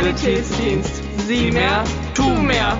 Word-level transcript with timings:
Sanitätsdienst. 0.00 1.02
Sieh 1.26 1.50
mehr, 1.50 1.84
tu 2.14 2.26
mehr. 2.26 2.78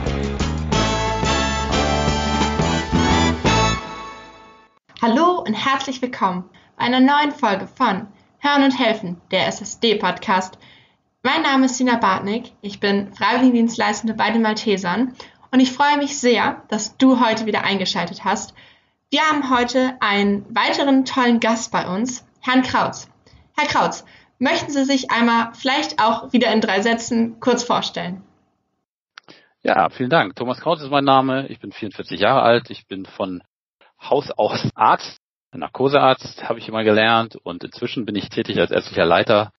Hallo 5.02 5.42
und 5.46 5.52
herzlich 5.52 6.00
willkommen 6.00 6.48
bei 6.78 6.84
einer 6.84 7.00
neuen 7.00 7.32
Folge 7.32 7.66
von 7.66 8.06
Hören 8.38 8.64
und 8.64 8.78
Helfen, 8.78 9.20
der 9.32 9.46
SSD-Podcast. 9.48 10.56
Mein 11.22 11.42
Name 11.42 11.66
ist 11.66 11.76
Sina 11.76 11.96
Bartnick, 11.96 12.52
ich 12.62 12.80
bin 12.80 13.12
Freiwilligendienstleistende 13.12 14.14
bei 14.14 14.30
den 14.30 14.40
Maltesern 14.40 15.14
und 15.50 15.60
ich 15.60 15.72
freue 15.72 15.98
mich 15.98 16.18
sehr, 16.18 16.62
dass 16.68 16.96
du 16.96 17.20
heute 17.20 17.44
wieder 17.44 17.64
eingeschaltet 17.64 18.24
hast. 18.24 18.54
Wir 19.10 19.20
haben 19.20 19.50
heute 19.50 19.94
einen 20.00 20.46
weiteren 20.56 21.04
tollen 21.04 21.38
Gast 21.38 21.70
bei 21.70 21.86
uns, 21.86 22.24
Herrn 22.40 22.62
Krautz. 22.62 23.10
Herr 23.58 23.66
Krautz, 23.66 24.06
möchten 24.40 24.72
Sie 24.72 24.84
sich 24.84 25.10
einmal 25.10 25.52
vielleicht 25.54 26.00
auch 26.02 26.32
wieder 26.32 26.52
in 26.52 26.60
drei 26.60 26.82
Sätzen 26.82 27.38
kurz 27.38 27.62
vorstellen? 27.62 28.22
Ja, 29.62 29.90
vielen 29.90 30.10
Dank. 30.10 30.34
Thomas 30.36 30.60
Krautz 30.60 30.80
ist 30.80 30.90
mein 30.90 31.04
Name. 31.04 31.46
Ich 31.48 31.60
bin 31.60 31.70
44 31.70 32.18
Jahre 32.18 32.42
alt. 32.42 32.70
Ich 32.70 32.86
bin 32.86 33.04
von 33.04 33.42
Haus 34.00 34.30
aus 34.30 34.66
Arzt, 34.74 35.20
Narkosearzt 35.52 36.48
habe 36.48 36.58
ich 36.58 36.68
immer 36.68 36.84
gelernt 36.84 37.36
und 37.36 37.64
inzwischen 37.64 38.06
bin 38.06 38.14
ich 38.14 38.28
tätig 38.28 38.58
als 38.58 38.70
ärztlicher 38.70 39.04
Leiter 39.04 39.52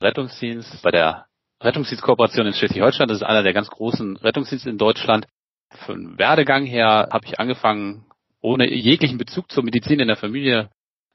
Rettungsdienst 0.00 0.82
bei 0.82 0.90
der 0.90 1.26
Rettungsdienstkooperation 1.62 2.46
in 2.46 2.52
Schleswig-Holstein. 2.52 3.08
Das 3.08 3.18
ist 3.18 3.22
einer 3.24 3.42
der 3.42 3.54
ganz 3.54 3.68
großen 3.68 4.16
Rettungsdienste 4.18 4.70
in 4.70 4.78
Deutschland. 4.78 5.26
Von 5.86 6.18
Werdegang 6.18 6.64
her 6.64 7.08
habe 7.10 7.26
ich 7.26 7.40
angefangen, 7.40 8.04
ohne 8.40 8.70
jeglichen 8.70 9.18
Bezug 9.18 9.50
zur 9.50 9.64
Medizin 9.64 10.00
in 10.00 10.08
der 10.08 10.16
Familie, 10.16 10.70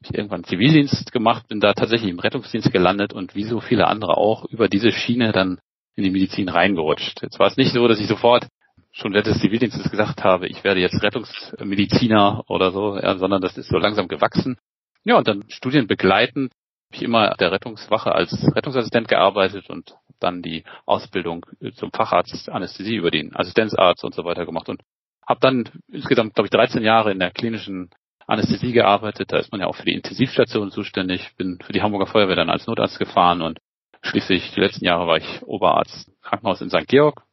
ich 0.06 0.18
irgendwann 0.18 0.44
Zivildienst 0.44 1.12
gemacht, 1.12 1.48
bin 1.48 1.60
da 1.60 1.74
tatsächlich 1.74 2.12
im 2.12 2.20
Rettungsdienst 2.20 2.72
gelandet 2.72 3.14
und 3.14 3.36
wie 3.36 3.44
so 3.44 3.60
viele 3.60 3.88
andere 3.88 4.18
auch 4.18 4.46
über 4.46 4.68
diese 4.68 4.92
Schiene 4.92 5.32
dann 5.32 5.60
in 5.96 6.04
die 6.04 6.12
Medizin 6.12 6.50
reingerutscht. 6.50 7.22
Jetzt 7.22 7.40
war 7.40 7.48
es 7.48 7.58
nicht 7.58 7.74
so, 7.74 7.88
dass 7.88 8.00
ich 8.00 8.08
sofort 8.08 8.48
schon 8.92 9.14
während 9.14 9.28
des 9.28 9.40
Zivildienstes 9.40 9.90
gesagt 9.90 10.24
habe, 10.24 10.48
ich 10.48 10.64
werde 10.64 10.80
jetzt 10.80 11.02
Rettungsmediziner 11.02 12.44
oder 12.48 12.72
so, 12.72 12.98
ja, 12.98 13.18
sondern 13.18 13.42
das 13.42 13.58
ist 13.58 13.70
so 13.70 13.78
langsam 13.78 14.08
gewachsen. 14.08 14.58
Ja, 15.04 15.18
und 15.18 15.28
dann 15.28 15.46
Studien 15.50 15.88
begleitend 15.88 16.52
habe 16.90 16.96
ich 16.98 17.04
immer 17.04 17.36
der 17.36 17.52
Rettungswache 17.52 18.14
als 18.14 18.32
Rettungsassistent 18.56 19.08
gearbeitet 19.08 19.70
und 19.70 19.96
dann 20.20 20.42
die 20.42 20.64
Ausbildung 20.86 21.46
zum 21.76 21.92
Facharzt 21.92 22.50
Anästhesie 22.50 22.96
über 22.96 23.12
den 23.12 23.36
Assistenzarzt 23.36 24.04
und 24.04 24.14
so 24.14 24.24
weiter 24.26 24.46
gemacht 24.46 24.70
und 24.70 24.82
habe 25.28 25.40
dann 25.40 25.70
insgesamt, 25.92 26.36
glaube 26.36 26.48
ich, 26.48 26.52
13 26.52 26.84
Jahre 26.84 27.12
in 27.12 27.20
der 27.20 27.32
klinischen 27.32 27.90
Anästhesie 28.28 28.72
gearbeitet. 28.72 29.32
Da 29.32 29.38
ist 29.38 29.52
man 29.52 29.62
ja 29.62 29.68
auch 29.68 29.76
für 29.76 29.86
die 29.86 29.94
Intensivstation 29.94 30.72
zuständig. 30.72 31.36
Bin 31.38 31.60
für 31.62 31.74
die 31.74 31.82
Hamburger 31.82 32.08
Feuerwehr 32.08 32.36
dann 32.36 32.50
als 32.50 32.68
Notarzt 32.68 33.00
gefahren 33.00 33.42
und 33.42 33.60
schließlich 34.02 34.52
die 34.52 34.60
letzten 34.60 34.86
Jahre 34.86 35.08
war 35.08 35.18
ich 35.18 35.44
Oberarzt 35.44 36.12
Krankenhaus 36.22 36.62
in 36.62 36.70
St. 36.70 36.88
Georg 36.88 37.24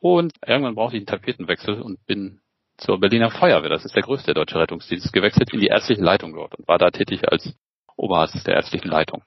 und 0.00 0.32
irgendwann 0.46 0.74
brauchte 0.74 0.96
ich 0.96 1.00
einen 1.00 1.06
Tapetenwechsel 1.06 1.80
und 1.80 2.04
bin 2.06 2.40
zur 2.76 3.00
Berliner 3.00 3.30
Feuerwehr, 3.30 3.70
das 3.70 3.84
ist 3.84 3.94
der 3.94 4.02
größte 4.02 4.34
deutsche 4.34 4.58
Rettungsdienst, 4.58 5.12
gewechselt 5.12 5.52
in 5.52 5.60
die 5.60 5.68
ärztliche 5.68 6.02
Leitung 6.02 6.34
dort 6.34 6.54
und 6.56 6.68
war 6.68 6.78
da 6.78 6.90
tätig 6.90 7.26
als 7.30 7.54
Oberarzt 7.96 8.46
der 8.46 8.54
ärztlichen 8.54 8.88
Leitung. 8.88 9.22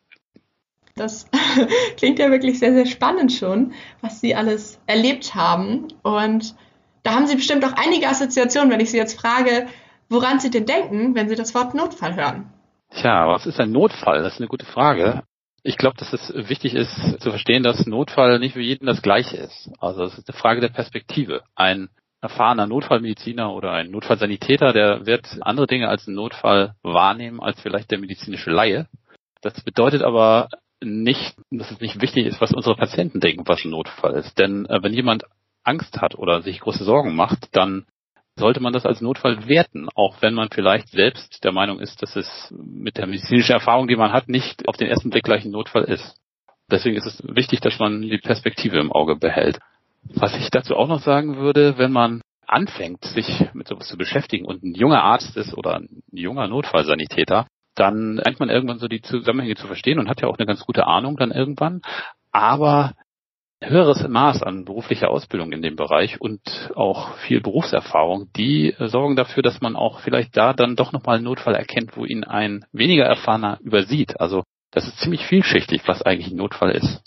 Das 0.95 1.27
klingt 1.97 2.19
ja 2.19 2.29
wirklich 2.29 2.59
sehr, 2.59 2.73
sehr 2.73 2.85
spannend 2.85 3.31
schon, 3.31 3.73
was 4.01 4.21
Sie 4.21 4.35
alles 4.35 4.79
erlebt 4.85 5.33
haben. 5.33 5.87
Und 6.03 6.55
da 7.03 7.15
haben 7.15 7.25
Sie 7.25 7.35
bestimmt 7.35 7.65
auch 7.65 7.73
einige 7.73 8.07
Assoziationen, 8.07 8.69
wenn 8.69 8.81
ich 8.81 8.91
Sie 8.91 8.97
jetzt 8.97 9.19
frage, 9.19 9.67
woran 10.09 10.39
Sie 10.39 10.49
denn 10.49 10.65
denken, 10.65 11.15
wenn 11.15 11.29
Sie 11.29 11.35
das 11.35 11.55
Wort 11.55 11.73
Notfall 11.73 12.15
hören. 12.15 12.51
Tja, 12.91 13.27
was 13.27 13.45
ist 13.45 13.59
ein 13.59 13.71
Notfall? 13.71 14.23
Das 14.23 14.33
ist 14.33 14.39
eine 14.39 14.47
gute 14.47 14.65
Frage. 14.65 15.23
Ich 15.61 15.77
glaube, 15.77 15.97
dass 15.97 16.13
es 16.13 16.33
wichtig 16.49 16.73
ist 16.73 16.95
zu 17.19 17.29
verstehen, 17.29 17.63
dass 17.63 17.85
Notfall 17.85 18.39
nicht 18.39 18.53
für 18.53 18.61
jeden 18.61 18.87
das 18.87 19.01
gleiche 19.01 19.37
ist. 19.37 19.69
Also 19.79 20.03
es 20.03 20.17
ist 20.17 20.29
eine 20.29 20.37
Frage 20.37 20.61
der 20.61 20.69
Perspektive. 20.69 21.43
Ein 21.55 21.89
erfahrener 22.21 22.67
Notfallmediziner 22.67 23.53
oder 23.53 23.71
ein 23.71 23.91
Notfallsanitäter, 23.91 24.73
der 24.73 25.05
wird 25.05 25.27
andere 25.41 25.67
Dinge 25.67 25.87
als 25.87 26.07
einen 26.07 26.15
Notfall 26.15 26.75
wahrnehmen 26.81 27.39
als 27.39 27.61
vielleicht 27.61 27.91
der 27.91 27.99
medizinische 27.99 28.49
Laie. 28.49 28.87
Das 29.41 29.61
bedeutet 29.63 30.01
aber 30.01 30.49
nicht, 30.81 31.35
dass 31.51 31.71
es 31.71 31.79
nicht 31.79 32.01
wichtig 32.01 32.25
ist, 32.25 32.41
was 32.41 32.53
unsere 32.53 32.75
Patienten 32.75 33.19
denken, 33.19 33.47
was 33.47 33.63
ein 33.63 33.71
Notfall 33.71 34.15
ist. 34.15 34.37
Denn 34.39 34.65
äh, 34.65 34.81
wenn 34.81 34.93
jemand 34.93 35.23
Angst 35.63 36.01
hat 36.01 36.15
oder 36.15 36.41
sich 36.41 36.61
große 36.61 36.83
Sorgen 36.83 37.15
macht, 37.15 37.55
dann 37.55 37.85
sollte 38.39 38.59
man 38.59 38.73
das 38.73 38.85
als 38.85 39.01
Notfall 39.01 39.47
werten, 39.47 39.87
auch 39.93 40.21
wenn 40.21 40.33
man 40.33 40.49
vielleicht 40.49 40.89
selbst 40.89 41.43
der 41.43 41.51
Meinung 41.51 41.79
ist, 41.79 42.01
dass 42.01 42.15
es 42.15 42.51
mit 42.51 42.97
der 42.97 43.05
medizinischen 43.05 43.51
Erfahrung, 43.51 43.87
die 43.87 43.95
man 43.95 44.11
hat, 44.11 44.27
nicht 44.27 44.67
auf 44.67 44.77
den 44.77 44.87
ersten 44.87 45.11
Blick 45.11 45.23
gleich 45.23 45.45
ein 45.45 45.51
Notfall 45.51 45.83
ist. 45.83 46.15
Deswegen 46.71 46.95
ist 46.95 47.05
es 47.05 47.21
wichtig, 47.23 47.61
dass 47.61 47.79
man 47.79 48.01
die 48.01 48.17
Perspektive 48.17 48.79
im 48.79 48.91
Auge 48.91 49.15
behält. 49.15 49.59
Was 50.15 50.35
ich 50.35 50.49
dazu 50.49 50.75
auch 50.75 50.87
noch 50.87 51.01
sagen 51.01 51.37
würde, 51.37 51.77
wenn 51.77 51.91
man 51.91 52.21
anfängt, 52.47 53.05
sich 53.05 53.45
mit 53.53 53.67
sowas 53.67 53.87
zu 53.87 53.97
beschäftigen 53.97 54.45
und 54.45 54.63
ein 54.63 54.73
junger 54.73 55.03
Arzt 55.03 55.37
ist 55.37 55.55
oder 55.55 55.75
ein 55.75 56.01
junger 56.11 56.47
Notfallsanitäter, 56.47 57.47
dann 57.75 58.15
lernt 58.15 58.39
man 58.39 58.49
irgendwann 58.49 58.79
so 58.79 58.87
die 58.87 59.01
Zusammenhänge 59.01 59.55
zu 59.55 59.67
verstehen 59.67 59.99
und 59.99 60.09
hat 60.09 60.21
ja 60.21 60.27
auch 60.27 60.37
eine 60.37 60.47
ganz 60.47 60.65
gute 60.65 60.87
Ahnung 60.87 61.17
dann 61.17 61.31
irgendwann. 61.31 61.81
Aber 62.31 62.93
höheres 63.61 64.07
Maß 64.07 64.43
an 64.43 64.65
beruflicher 64.65 65.09
Ausbildung 65.09 65.51
in 65.51 65.61
dem 65.61 65.75
Bereich 65.75 66.21
und 66.21 66.71
auch 66.75 67.15
viel 67.17 67.41
Berufserfahrung, 67.41 68.29
die 68.35 68.73
äh, 68.73 68.87
sorgen 68.87 69.15
dafür, 69.15 69.43
dass 69.43 69.61
man 69.61 69.75
auch 69.75 69.99
vielleicht 69.99 70.37
da 70.37 70.53
dann 70.53 70.75
doch 70.75 70.91
nochmal 70.91 71.17
einen 71.17 71.25
Notfall 71.25 71.55
erkennt, 71.55 71.97
wo 71.97 72.05
ihn 72.05 72.23
ein 72.23 72.65
weniger 72.71 73.03
erfahrener 73.03 73.59
übersieht. 73.61 74.19
Also 74.19 74.43
das 74.71 74.87
ist 74.87 74.99
ziemlich 74.99 75.25
vielschichtig, 75.25 75.81
was 75.87 76.01
eigentlich 76.01 76.31
ein 76.31 76.37
Notfall 76.37 76.71
ist. 76.71 77.01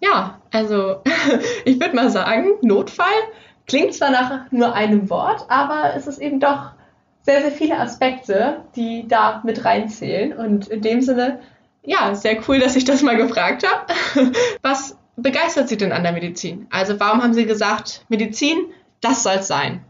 Ja, 0.00 0.40
also 0.52 1.02
ich 1.64 1.78
würde 1.78 1.94
mal 1.94 2.10
sagen, 2.10 2.52
Notfall 2.62 3.06
klingt 3.66 3.94
zwar 3.94 4.10
nach 4.10 4.50
nur 4.50 4.74
einem 4.74 5.10
Wort, 5.10 5.44
aber 5.48 5.94
es 5.94 6.06
ist 6.06 6.18
eben 6.18 6.40
doch 6.40 6.72
sehr, 7.22 7.42
sehr 7.42 7.52
viele 7.52 7.78
Aspekte, 7.78 8.64
die 8.74 9.06
da 9.06 9.42
mit 9.44 9.64
reinzählen. 9.64 10.32
Und 10.32 10.68
in 10.68 10.80
dem 10.80 11.02
Sinne, 11.02 11.40
ja, 11.84 12.14
sehr 12.14 12.38
cool, 12.48 12.58
dass 12.58 12.76
ich 12.76 12.84
das 12.84 13.02
mal 13.02 13.16
gefragt 13.16 13.66
habe. 13.68 14.32
Was 14.62 14.98
begeistert 15.22 15.68
Sie 15.68 15.76
denn 15.76 15.92
an 15.92 16.02
der 16.02 16.12
Medizin? 16.12 16.66
Also 16.70 16.98
warum 16.98 17.22
haben 17.22 17.34
Sie 17.34 17.46
gesagt, 17.46 18.04
Medizin, 18.08 18.72
das 19.00 19.22
soll 19.22 19.36
es 19.36 19.48
sein? 19.48 19.84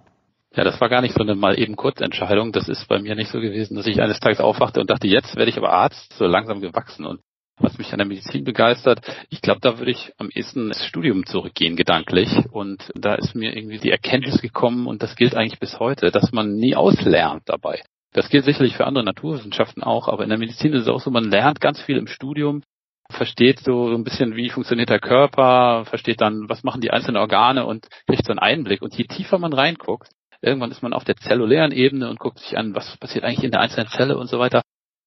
Ja, 0.55 0.65
das 0.65 0.81
war 0.81 0.89
gar 0.89 1.01
nicht 1.01 1.15
so 1.15 1.23
eine 1.23 1.37
mal 1.37 1.59
eben 1.59 1.77
Kurzentscheidung. 1.77 2.53
Das 2.53 2.69
ist 2.69 2.89
bei 2.89 2.99
mir 2.99 3.15
nicht 3.15 3.31
so 3.31 3.41
gewesen, 3.41 3.77
dass 3.77 3.87
ich 3.87 4.01
eines 4.03 4.19
Tages 4.19 4.41
aufwachte 4.41 4.81
und 4.81 4.91
dachte, 4.91 5.07
jetzt 5.07 5.37
werde 5.37 5.51
ich 5.51 5.57
aber 5.57 5.73
Arzt, 5.73 6.13
so 6.15 6.27
langsam 6.27 6.61
gewachsen. 6.61 7.07
Und 7.07 7.21
was 7.59 7.79
mich 7.79 7.93
an 7.93 7.99
der 7.99 8.07
Medizin 8.07 8.43
begeistert, 8.43 9.01
ich 9.29 9.43
glaube, 9.43 9.61
da 9.61 9.79
würde 9.79 9.93
ich 9.93 10.13
am 10.19 10.29
ehesten 10.31 10.69
ins 10.69 10.85
Studium 10.85 11.25
zurückgehen, 11.25 11.77
gedanklich. 11.77 12.29
Und 12.51 12.91
da 12.95 13.15
ist 13.15 13.37
mir 13.37 13.55
irgendwie 13.55 13.79
die 13.79 13.91
Erkenntnis 13.91 14.41
gekommen, 14.41 14.87
und 14.87 15.03
das 15.03 15.15
gilt 15.15 15.37
eigentlich 15.37 15.61
bis 15.61 15.79
heute, 15.79 16.11
dass 16.11 16.33
man 16.33 16.55
nie 16.57 16.75
auslernt 16.75 17.43
dabei. 17.47 17.83
Das 18.13 18.29
gilt 18.29 18.45
sicherlich 18.45 18.77
für 18.77 18.87
andere 18.87 19.05
Naturwissenschaften 19.05 19.85
auch, 19.85 20.09
aber 20.09 20.25
in 20.25 20.31
der 20.31 20.39
Medizin 20.39 20.73
ist 20.73 20.83
es 20.83 20.89
auch 20.89 21.01
so, 21.01 21.13
man 21.13 21.31
lernt 21.31 21.61
ganz 21.61 21.81
viel 21.81 21.97
im 21.97 22.09
Studium, 22.09 22.63
versteht 23.11 23.61
so 23.61 23.89
ein 23.95 24.05
bisschen, 24.05 24.37
wie 24.37 24.51
funktioniert 24.51 24.91
der 24.91 25.01
Körper, 25.01 25.85
versteht 25.87 26.21
dann, 26.21 26.49
was 26.49 26.63
machen 26.63 26.81
die 26.81 26.91
einzelnen 26.91 27.19
Organe 27.19 27.67
und 27.67 27.89
kriegt 28.07 28.25
so 28.25 28.33
einen 28.33 28.39
Einblick. 28.39 28.83
Und 28.83 28.95
je 28.97 29.05
tiefer 29.05 29.39
man 29.39 29.53
reinguckt, 29.53 30.09
irgendwann 30.41 30.71
ist 30.71 30.83
man 30.83 30.93
auf 30.93 31.05
der 31.05 31.17
zellulären 31.17 31.73
Ebene 31.73 32.09
und 32.09 32.19
guckt 32.19 32.39
sich 32.39 32.57
an, 32.57 32.75
was 32.75 32.97
passiert 32.97 33.25
eigentlich 33.25 33.45
in 33.45 33.51
der 33.51 33.61
einzelnen 33.61 33.89
Zelle 33.89 34.17
und 34.17 34.29
so 34.29 34.39
weiter. 34.39 34.63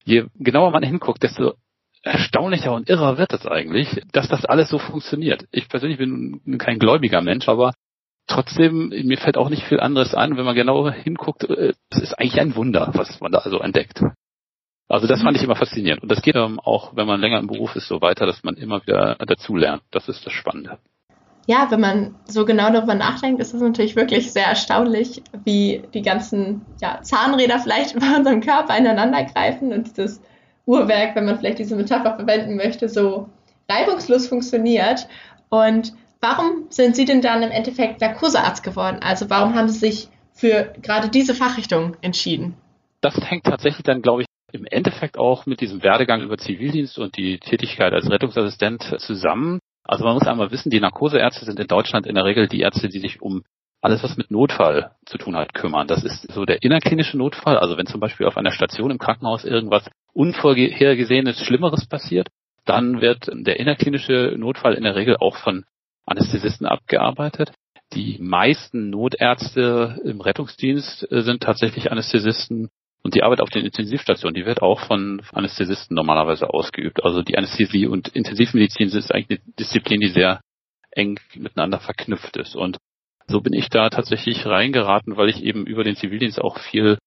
Je 0.05 0.25
genauer 0.35 0.71
man 0.71 0.83
hinguckt, 0.83 1.23
desto 1.23 1.53
erstaunlicher 2.03 2.73
und 2.73 2.89
irrer 2.89 3.17
wird 3.17 3.33
es 3.33 3.45
eigentlich, 3.45 4.01
dass 4.11 4.27
das 4.27 4.45
alles 4.45 4.69
so 4.69 4.77
funktioniert. 4.77 5.45
Ich 5.51 5.69
persönlich 5.69 5.97
bin 5.97 6.57
kein 6.57 6.77
gläubiger 6.77 7.21
Mensch, 7.21 7.47
aber 7.47 7.73
trotzdem, 8.27 8.89
mir 8.89 9.17
fällt 9.17 9.37
auch 9.37 9.49
nicht 9.49 9.63
viel 9.63 9.79
anderes 9.79 10.13
ein. 10.13 10.37
Wenn 10.37 10.45
man 10.45 10.55
genauer 10.55 10.91
hinguckt, 10.91 11.43
äh, 11.49 11.73
es 11.89 12.01
ist 12.01 12.13
eigentlich 12.13 12.39
ein 12.39 12.55
Wunder, 12.55 12.91
was 12.93 13.19
man 13.21 13.31
da 13.31 13.39
also 13.39 13.59
entdeckt. 13.59 14.01
Also 14.88 15.07
das 15.07 15.21
fand 15.21 15.38
ich 15.38 15.44
immer 15.44 15.55
faszinierend. 15.55 16.03
Und 16.03 16.11
das 16.11 16.21
geht 16.21 16.35
ähm, 16.35 16.59
auch, 16.59 16.95
wenn 16.95 17.07
man 17.07 17.19
länger 17.19 17.39
im 17.39 17.47
Beruf 17.47 17.75
ist, 17.75 17.88
so 17.88 18.01
weiter, 18.01 18.25
dass 18.25 18.44
man 18.44 18.56
immer 18.56 18.81
wieder 18.85 19.15
dazulernt. 19.15 19.81
Das 19.91 20.09
ist 20.09 20.25
das 20.25 20.33
Spannende. 20.33 20.77
Ja, 21.45 21.68
wenn 21.71 21.81
man 21.81 22.15
so 22.25 22.45
genau 22.45 22.71
darüber 22.71 22.95
nachdenkt, 22.95 23.41
ist 23.41 23.53
es 23.53 23.62
natürlich 23.62 23.95
wirklich 23.95 24.31
sehr 24.31 24.45
erstaunlich, 24.45 25.21
wie 25.44 25.83
die 25.94 26.01
ganzen 26.01 26.62
ja, 26.81 27.01
Zahnräder 27.01 27.59
vielleicht 27.59 28.00
bei 28.00 28.15
unserem 28.15 28.41
Körper 28.41 28.77
ineinander 28.77 29.24
greifen 29.25 29.74
und 29.74 29.88
dieses 29.88 30.21
Uhrwerk, 30.65 31.15
wenn 31.15 31.25
man 31.25 31.38
vielleicht 31.38 31.59
diese 31.59 31.75
Metapher 31.75 32.15
verwenden 32.15 32.56
möchte, 32.56 32.88
so 32.88 33.30
reibungslos 33.69 34.27
funktioniert. 34.27 35.07
Und 35.50 35.94
warum 36.21 36.68
sind 36.69 36.95
Sie 36.95 37.06
denn 37.06 37.21
dann 37.21 37.44
im 37.44 37.51
Endeffekt 37.51 38.00
Narkosearzt 38.00 38.63
geworden? 38.63 39.00
Also 39.01 39.30
warum 39.30 39.56
haben 39.56 39.68
Sie 39.68 39.80
sich 39.80 40.07
für 40.31 40.74
gerade 40.81 41.09
diese 41.09 41.35
Fachrichtung 41.35 41.97
entschieden? 42.01 42.56
Das 43.01 43.15
hängt 43.19 43.44
tatsächlich 43.44 43.83
dann, 43.83 44.01
glaube 44.01 44.21
ich, 44.21 44.27
im 44.53 44.65
Endeffekt 44.65 45.17
auch 45.17 45.45
mit 45.45 45.61
diesem 45.61 45.83
Werdegang 45.83 46.21
über 46.21 46.38
Zivildienst 46.38 47.00
und 47.00 47.17
die 47.17 47.39
Tätigkeit 47.39 47.91
als 47.91 48.09
Rettungsassistent 48.09 48.83
zusammen. 49.00 49.59
Also 49.83 50.05
man 50.05 50.13
muss 50.13 50.27
einmal 50.27 50.51
wissen, 50.51 50.69
die 50.69 50.79
Narkoseärzte 50.79 51.44
sind 51.45 51.59
in 51.59 51.67
Deutschland 51.67 52.05
in 52.05 52.15
der 52.15 52.23
Regel 52.23 52.47
die 52.47 52.61
Ärzte, 52.61 52.88
die 52.88 53.00
sich 53.00 53.21
um 53.21 53.44
alles, 53.81 54.03
was 54.03 54.15
mit 54.15 54.31
Notfall 54.31 54.91
zu 55.05 55.17
tun 55.17 55.35
hat, 55.35 55.53
kümmern. 55.53 55.88
Das 55.88 56.03
ist 56.03 56.31
so 56.31 56.45
der 56.45 56.61
innerklinische 56.61 57.17
Notfall. 57.17 57.57
Also 57.57 57.77
wenn 57.77 57.88
zum 57.88 58.00
Beispiel 58.00 58.27
auf 58.27 58.38
einer 58.38 58.51
Station 58.51 58.91
im 58.91 59.00
Krankenhaus 59.00 59.44
irgendwas 59.44 59.89
unvorhergesehenes, 60.13 61.44
Schlimmeres 61.44 61.88
passiert, 61.88 62.29
dann 62.63 63.01
wird 63.01 63.29
der 63.29 63.59
innerklinische 63.59 64.35
Notfall 64.38 64.75
in 64.75 64.83
der 64.83 64.95
Regel 64.95 65.17
auch 65.17 65.35
von 65.35 65.65
Anästhesisten 66.06 66.65
abgearbeitet. 66.65 67.51
Die 67.94 68.19
meisten 68.19 68.89
Notärzte 68.89 69.99
im 70.06 70.21
Rettungsdienst 70.21 71.11
äh, 71.11 71.21
sind 71.21 71.44
tatsächlich 71.44 71.91
Anästhesisten 71.91 72.69
und 73.03 73.15
die 73.15 73.23
Arbeit 73.23 73.41
auf 73.41 73.50
den 73.50 73.65
Intensivstationen, 73.65 74.33
die 74.33 74.45
wird 74.45 74.61
auch 74.61 74.79
von 74.79 75.21
Anästhesisten 75.33 75.95
normalerweise 75.95 76.50
ausgeübt. 76.50 77.03
Also 77.03 77.21
die 77.21 77.38
Anästhesie 77.38 77.85
und 77.85 78.07
Intensivmedizin 78.07 78.88
ist 78.88 79.13
eigentlich 79.13 79.41
eine 79.41 79.53
Disziplin, 79.59 80.00
die 80.00 80.07
sehr 80.07 80.39
eng 80.91 81.19
miteinander 81.35 81.79
verknüpft 81.79 82.38
ist. 82.38 82.55
Und 82.55 82.77
so 83.27 83.41
bin 83.41 83.53
ich 83.53 83.69
da 83.69 83.89
tatsächlich 83.89 84.45
reingeraten, 84.45 85.17
weil 85.17 85.29
ich 85.29 85.44
eben 85.44 85.65
über 85.65 85.83
den 85.83 85.95
Zivildienst 85.95 86.41
auch 86.41 86.57
viel 86.59 86.97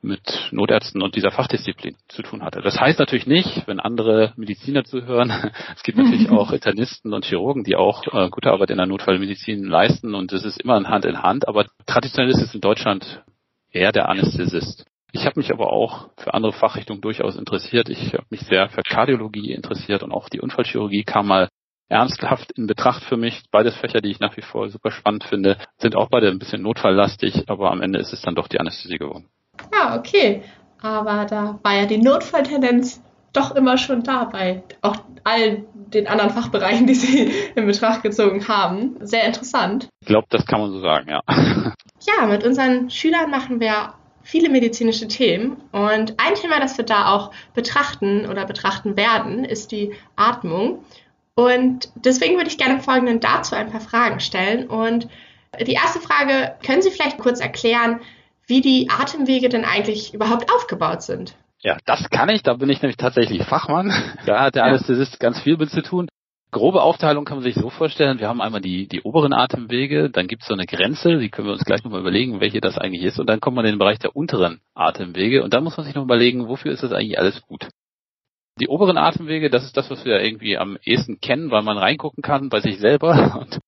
mit 0.00 0.48
Notärzten 0.52 1.02
und 1.02 1.16
dieser 1.16 1.30
Fachdisziplin 1.30 1.96
zu 2.08 2.22
tun 2.22 2.42
hatte. 2.42 2.60
Das 2.60 2.78
heißt 2.78 2.98
natürlich 2.98 3.26
nicht, 3.26 3.66
wenn 3.66 3.80
andere 3.80 4.32
Mediziner 4.36 4.84
zuhören, 4.84 5.30
es 5.76 5.82
gibt 5.82 5.98
natürlich 5.98 6.30
auch 6.30 6.52
Internisten 6.52 7.12
und 7.12 7.24
Chirurgen, 7.24 7.64
die 7.64 7.76
auch 7.76 8.02
äh, 8.12 8.28
gute 8.28 8.50
Arbeit 8.50 8.70
in 8.70 8.76
der 8.76 8.86
Notfallmedizin 8.86 9.64
leisten 9.64 10.14
und 10.14 10.32
es 10.32 10.44
ist 10.44 10.60
immer 10.60 10.76
ein 10.76 10.88
Hand 10.88 11.04
in 11.04 11.22
Hand, 11.22 11.48
aber 11.48 11.66
traditionell 11.86 12.30
ist 12.30 12.42
es 12.42 12.54
in 12.54 12.60
Deutschland 12.60 13.24
eher 13.70 13.92
der 13.92 14.08
Anästhesist. 14.08 14.84
Ich 15.12 15.24
habe 15.24 15.38
mich 15.38 15.50
aber 15.52 15.72
auch 15.72 16.08
für 16.18 16.34
andere 16.34 16.52
Fachrichtungen 16.52 17.00
durchaus 17.00 17.36
interessiert. 17.36 17.88
Ich 17.88 18.12
habe 18.12 18.26
mich 18.30 18.40
sehr 18.40 18.68
für 18.68 18.82
Kardiologie 18.82 19.52
interessiert 19.52 20.02
und 20.02 20.12
auch 20.12 20.28
die 20.28 20.40
Unfallchirurgie 20.40 21.04
kam 21.04 21.26
mal 21.26 21.48
ernsthaft 21.88 22.52
in 22.52 22.66
Betracht 22.66 23.02
für 23.04 23.16
mich. 23.16 23.44
Beides 23.50 23.74
Fächer, 23.76 24.00
die 24.00 24.10
ich 24.10 24.20
nach 24.20 24.36
wie 24.36 24.42
vor 24.42 24.68
super 24.68 24.90
spannend 24.90 25.24
finde, 25.24 25.56
sind 25.78 25.96
auch 25.96 26.08
beide 26.10 26.28
ein 26.28 26.38
bisschen 26.38 26.62
notfalllastig, 26.62 27.44
aber 27.48 27.70
am 27.70 27.80
Ende 27.80 27.98
ist 27.98 28.12
es 28.12 28.20
dann 28.20 28.34
doch 28.34 28.48
die 28.48 28.60
Anästhesie 28.60 28.98
geworden. 28.98 29.28
Ja, 29.72 29.96
okay. 29.96 30.42
Aber 30.80 31.24
da 31.24 31.58
war 31.62 31.74
ja 31.74 31.86
die 31.86 31.98
Notfalltendenz 31.98 33.02
doch 33.32 33.54
immer 33.54 33.78
schon 33.78 34.02
da 34.02 34.24
bei 34.24 34.62
auch 34.80 34.96
all 35.24 35.64
den 35.74 36.06
anderen 36.06 36.30
Fachbereichen, 36.30 36.86
die 36.86 36.94
Sie 36.94 37.32
in 37.54 37.66
Betracht 37.66 38.02
gezogen 38.02 38.46
haben. 38.48 38.96
Sehr 39.00 39.24
interessant. 39.24 39.88
Ich 40.00 40.06
glaube, 40.06 40.26
das 40.30 40.46
kann 40.46 40.60
man 40.60 40.70
so 40.70 40.80
sagen, 40.80 41.08
ja. 41.08 41.20
Ja, 42.06 42.26
mit 42.26 42.44
unseren 42.44 42.90
Schülern 42.90 43.28
machen 43.30 43.58
wir 43.58 43.94
viele 44.28 44.50
medizinische 44.50 45.08
Themen 45.08 45.56
und 45.72 46.14
ein 46.18 46.34
Thema, 46.34 46.60
das 46.60 46.76
wir 46.76 46.84
da 46.84 47.14
auch 47.14 47.32
betrachten 47.54 48.26
oder 48.26 48.44
betrachten 48.44 48.94
werden, 48.94 49.46
ist 49.46 49.72
die 49.72 49.94
Atmung. 50.16 50.84
Und 51.34 51.88
deswegen 51.94 52.36
würde 52.36 52.50
ich 52.50 52.58
gerne 52.58 52.74
im 52.74 52.80
Folgenden 52.82 53.20
dazu 53.20 53.54
ein 53.56 53.70
paar 53.70 53.80
Fragen 53.80 54.20
stellen. 54.20 54.66
Und 54.66 55.08
die 55.66 55.72
erste 55.72 56.00
Frage, 56.00 56.56
können 56.62 56.82
Sie 56.82 56.90
vielleicht 56.90 57.16
kurz 57.16 57.40
erklären, 57.40 58.00
wie 58.46 58.60
die 58.60 58.90
Atemwege 58.90 59.48
denn 59.48 59.64
eigentlich 59.64 60.12
überhaupt 60.12 60.52
aufgebaut 60.52 61.00
sind? 61.02 61.34
Ja, 61.60 61.78
das 61.86 62.10
kann 62.10 62.28
ich. 62.28 62.42
Da 62.42 62.52
bin 62.52 62.68
ich 62.68 62.82
nämlich 62.82 62.98
tatsächlich 62.98 63.42
Fachmann. 63.44 63.90
Da 64.26 64.40
hat 64.42 64.56
der 64.56 64.64
ja. 64.64 64.68
Anästhesist 64.68 65.18
ganz 65.20 65.40
viel 65.40 65.56
mit 65.56 65.70
zu 65.70 65.80
tun. 65.80 66.08
Grobe 66.50 66.80
Aufteilung 66.80 67.26
kann 67.26 67.38
man 67.38 67.44
sich 67.44 67.56
so 67.56 67.68
vorstellen. 67.68 68.20
Wir 68.20 68.28
haben 68.28 68.40
einmal 68.40 68.62
die, 68.62 68.88
die 68.88 69.02
oberen 69.02 69.34
Atemwege, 69.34 70.08
dann 70.08 70.28
gibt 70.28 70.42
es 70.42 70.48
so 70.48 70.54
eine 70.54 70.64
Grenze, 70.64 71.18
die 71.18 71.28
können 71.28 71.46
wir 71.46 71.52
uns 71.52 71.64
gleich 71.64 71.84
nochmal 71.84 72.00
überlegen, 72.00 72.40
welche 72.40 72.62
das 72.62 72.78
eigentlich 72.78 73.02
ist. 73.02 73.18
Und 73.18 73.28
dann 73.28 73.40
kommt 73.40 73.56
man 73.56 73.66
in 73.66 73.72
den 73.72 73.78
Bereich 73.78 73.98
der 73.98 74.16
unteren 74.16 74.60
Atemwege 74.74 75.44
und 75.44 75.52
dann 75.52 75.62
muss 75.62 75.76
man 75.76 75.84
sich 75.84 75.94
noch 75.94 76.04
überlegen, 76.04 76.48
wofür 76.48 76.72
ist 76.72 76.82
das 76.82 76.92
eigentlich 76.92 77.18
alles 77.18 77.42
gut. 77.42 77.68
Die 78.60 78.68
oberen 78.68 78.96
Atemwege, 78.96 79.50
das 79.50 79.64
ist 79.64 79.76
das, 79.76 79.90
was 79.90 80.06
wir 80.06 80.20
irgendwie 80.20 80.56
am 80.56 80.78
ehesten 80.82 81.20
kennen, 81.20 81.50
weil 81.50 81.62
man 81.62 81.76
reingucken 81.76 82.22
kann 82.22 82.48
bei 82.48 82.60
sich 82.60 82.78
selber. 82.78 83.36
Und 83.40 83.60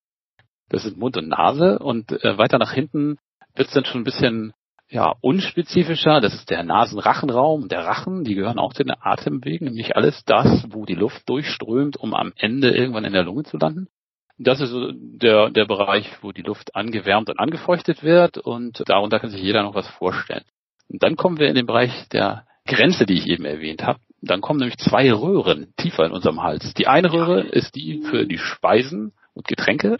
das 0.70 0.82
sind 0.84 0.96
Mund 0.96 1.16
und 1.16 1.28
Nase. 1.28 1.78
Und 1.80 2.12
äh, 2.24 2.38
weiter 2.38 2.58
nach 2.58 2.72
hinten 2.72 3.18
wird 3.54 3.68
es 3.68 3.74
dann 3.74 3.84
schon 3.84 4.00
ein 4.00 4.04
bisschen 4.04 4.52
ja, 4.90 5.14
unspezifischer. 5.20 6.20
Das 6.20 6.34
ist 6.34 6.50
der 6.50 6.62
Nasenrachenraum, 6.62 7.68
der 7.68 7.84
Rachen, 7.84 8.24
die 8.24 8.34
gehören 8.34 8.58
auch 8.58 8.74
zu 8.74 8.84
den 8.84 8.94
Atemwegen, 9.00 9.66
nämlich 9.66 9.96
alles 9.96 10.24
das, 10.24 10.66
wo 10.70 10.84
die 10.84 10.94
Luft 10.94 11.28
durchströmt, 11.28 11.96
um 11.96 12.14
am 12.14 12.32
Ende 12.36 12.70
irgendwann 12.70 13.04
in 13.04 13.12
der 13.12 13.22
Lunge 13.22 13.44
zu 13.44 13.56
landen. 13.56 13.88
Das 14.36 14.60
ist 14.60 14.72
der, 14.72 15.50
der 15.50 15.66
Bereich, 15.66 16.10
wo 16.22 16.32
die 16.32 16.42
Luft 16.42 16.74
angewärmt 16.74 17.28
und 17.28 17.38
angefeuchtet 17.38 18.02
wird 18.02 18.38
und 18.38 18.82
darunter 18.86 19.20
kann 19.20 19.30
sich 19.30 19.42
jeder 19.42 19.62
noch 19.62 19.74
was 19.74 19.86
vorstellen. 19.86 20.44
Und 20.88 21.02
dann 21.02 21.16
kommen 21.16 21.38
wir 21.38 21.48
in 21.48 21.54
den 21.54 21.66
Bereich 21.66 22.08
der 22.08 22.46
Grenze, 22.66 23.04
die 23.04 23.14
ich 23.14 23.26
eben 23.26 23.44
erwähnt 23.44 23.82
habe. 23.82 24.00
Dann 24.22 24.40
kommen 24.40 24.60
nämlich 24.60 24.78
zwei 24.78 25.12
Röhren 25.12 25.74
tiefer 25.76 26.06
in 26.06 26.12
unserem 26.12 26.42
Hals. 26.42 26.74
Die 26.74 26.86
eine 26.86 27.12
Röhre 27.12 27.42
ist 27.42 27.74
die 27.74 28.02
für 28.10 28.26
die 28.26 28.38
Speisen 28.38 29.12
und 29.34 29.46
Getränke 29.46 29.96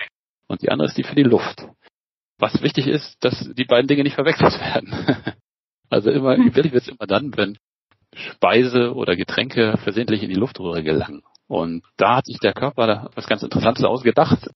und 0.47 0.63
die 0.63 0.71
andere 0.71 0.89
ist 0.89 0.97
die 0.97 1.05
für 1.05 1.15
die 1.15 1.23
Luft. 1.23 1.67
Was 2.41 2.63
wichtig 2.63 2.87
ist, 2.87 3.17
dass 3.21 3.49
die 3.55 3.65
beiden 3.65 3.87
Dinge 3.87 4.03
nicht 4.03 4.15
verwechselt 4.15 4.59
werden. 4.61 5.35
also 5.89 6.11
immer, 6.11 6.37
gefährlich 6.37 6.73
wird 6.73 6.83
es 6.83 6.89
immer 6.89 7.07
dann, 7.07 7.37
wenn 7.37 7.59
Speise 8.15 8.95
oder 8.95 9.15
Getränke 9.15 9.79
versehentlich 9.85 10.23
in 10.23 10.31
die 10.31 10.37
Luftröhre 10.41 10.83
gelangen. 10.83 11.23
Und 11.47 11.85
da 11.97 12.17
hat 12.17 12.27
sich 12.27 12.39
der 12.39 12.53
Körper 12.53 13.11
was 13.15 13.27
ganz 13.27 13.43
Interessantes 13.43 13.85
ausgedacht. 13.85 14.51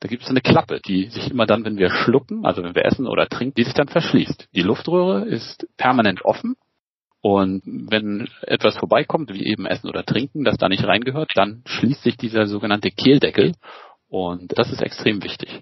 Da 0.00 0.08
gibt 0.08 0.22
es 0.22 0.28
eine 0.28 0.40
Klappe, 0.40 0.80
die 0.86 1.08
sich 1.08 1.30
immer 1.30 1.46
dann, 1.46 1.64
wenn 1.64 1.76
wir 1.76 1.90
schlucken, 1.90 2.44
also 2.44 2.62
wenn 2.62 2.74
wir 2.74 2.84
essen 2.84 3.06
oder 3.06 3.28
trinken, 3.28 3.54
die 3.56 3.64
sich 3.64 3.74
dann 3.74 3.88
verschließt. 3.88 4.48
Die 4.54 4.62
Luftröhre 4.62 5.24
ist 5.26 5.66
permanent 5.76 6.24
offen 6.24 6.56
und 7.20 7.62
wenn 7.64 8.28
etwas 8.42 8.76
vorbeikommt, 8.76 9.32
wie 9.32 9.44
eben 9.44 9.66
Essen 9.66 9.88
oder 9.88 10.04
Trinken, 10.04 10.44
das 10.44 10.56
da 10.56 10.68
nicht 10.68 10.84
reingehört, 10.84 11.32
dann 11.34 11.62
schließt 11.66 12.02
sich 12.02 12.16
dieser 12.16 12.46
sogenannte 12.46 12.90
Kehldeckel 12.90 13.54
und 14.08 14.56
das 14.56 14.70
ist 14.70 14.82
extrem 14.82 15.22
wichtig. 15.22 15.60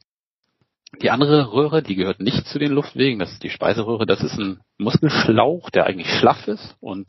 Die 1.02 1.10
andere 1.10 1.52
Röhre, 1.52 1.82
die 1.82 1.94
gehört 1.94 2.20
nicht 2.20 2.46
zu 2.46 2.58
den 2.58 2.72
Luftwegen, 2.72 3.18
das 3.18 3.32
ist 3.32 3.42
die 3.42 3.50
Speiseröhre, 3.50 4.06
das 4.06 4.22
ist 4.22 4.38
ein 4.38 4.60
Muskelschlauch, 4.78 5.70
der 5.70 5.86
eigentlich 5.86 6.08
schlaff 6.08 6.48
ist 6.48 6.76
und 6.80 7.06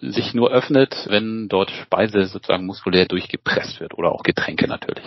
sich 0.00 0.34
nur 0.34 0.50
öffnet, 0.50 1.06
wenn 1.08 1.48
dort 1.48 1.70
Speise 1.70 2.24
sozusagen 2.24 2.66
muskulär 2.66 3.06
durchgepresst 3.06 3.80
wird 3.80 3.94
oder 3.94 4.12
auch 4.12 4.22
Getränke 4.22 4.66
natürlich. 4.66 5.04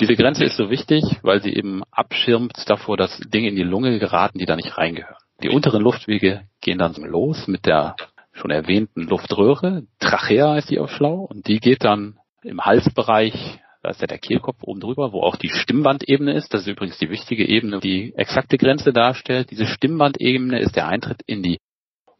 Diese 0.00 0.14
Grenze 0.14 0.44
ist 0.44 0.56
so 0.56 0.70
wichtig, 0.70 1.02
weil 1.22 1.42
sie 1.42 1.52
eben 1.52 1.82
abschirmt 1.90 2.54
davor, 2.66 2.96
dass 2.96 3.18
Dinge 3.18 3.48
in 3.48 3.56
die 3.56 3.64
Lunge 3.64 3.98
geraten, 3.98 4.38
die 4.38 4.46
da 4.46 4.54
nicht 4.54 4.78
reingehören. 4.78 5.16
Die 5.42 5.48
unteren 5.48 5.82
Luftwege 5.82 6.44
gehen 6.60 6.78
dann 6.78 6.94
los 6.94 7.48
mit 7.48 7.66
der 7.66 7.96
schon 8.32 8.50
erwähnten 8.50 9.02
Luftröhre. 9.02 9.84
Trachea 9.98 10.56
ist 10.56 10.70
die 10.70 10.78
auf 10.78 10.90
Schlau 10.92 11.26
und 11.28 11.48
die 11.48 11.58
geht 11.58 11.84
dann 11.84 12.18
im 12.42 12.64
Halsbereich, 12.64 13.58
da 13.82 13.90
ist 13.90 14.00
ja 14.00 14.06
der 14.06 14.18
Kehlkopf 14.18 14.62
oben 14.62 14.80
drüber, 14.80 15.12
wo 15.12 15.20
auch 15.20 15.36
die 15.36 15.50
Stimmbandebene 15.50 16.32
ist. 16.32 16.52
Das 16.52 16.62
ist 16.62 16.68
übrigens 16.68 16.98
die 16.98 17.10
wichtige 17.10 17.46
Ebene, 17.46 17.80
die 17.80 18.12
exakte 18.16 18.58
Grenze 18.58 18.92
darstellt. 18.92 19.50
Diese 19.50 19.66
Stimmbandebene 19.66 20.58
ist 20.60 20.76
der 20.76 20.88
Eintritt 20.88 21.22
in 21.26 21.42
die 21.42 21.58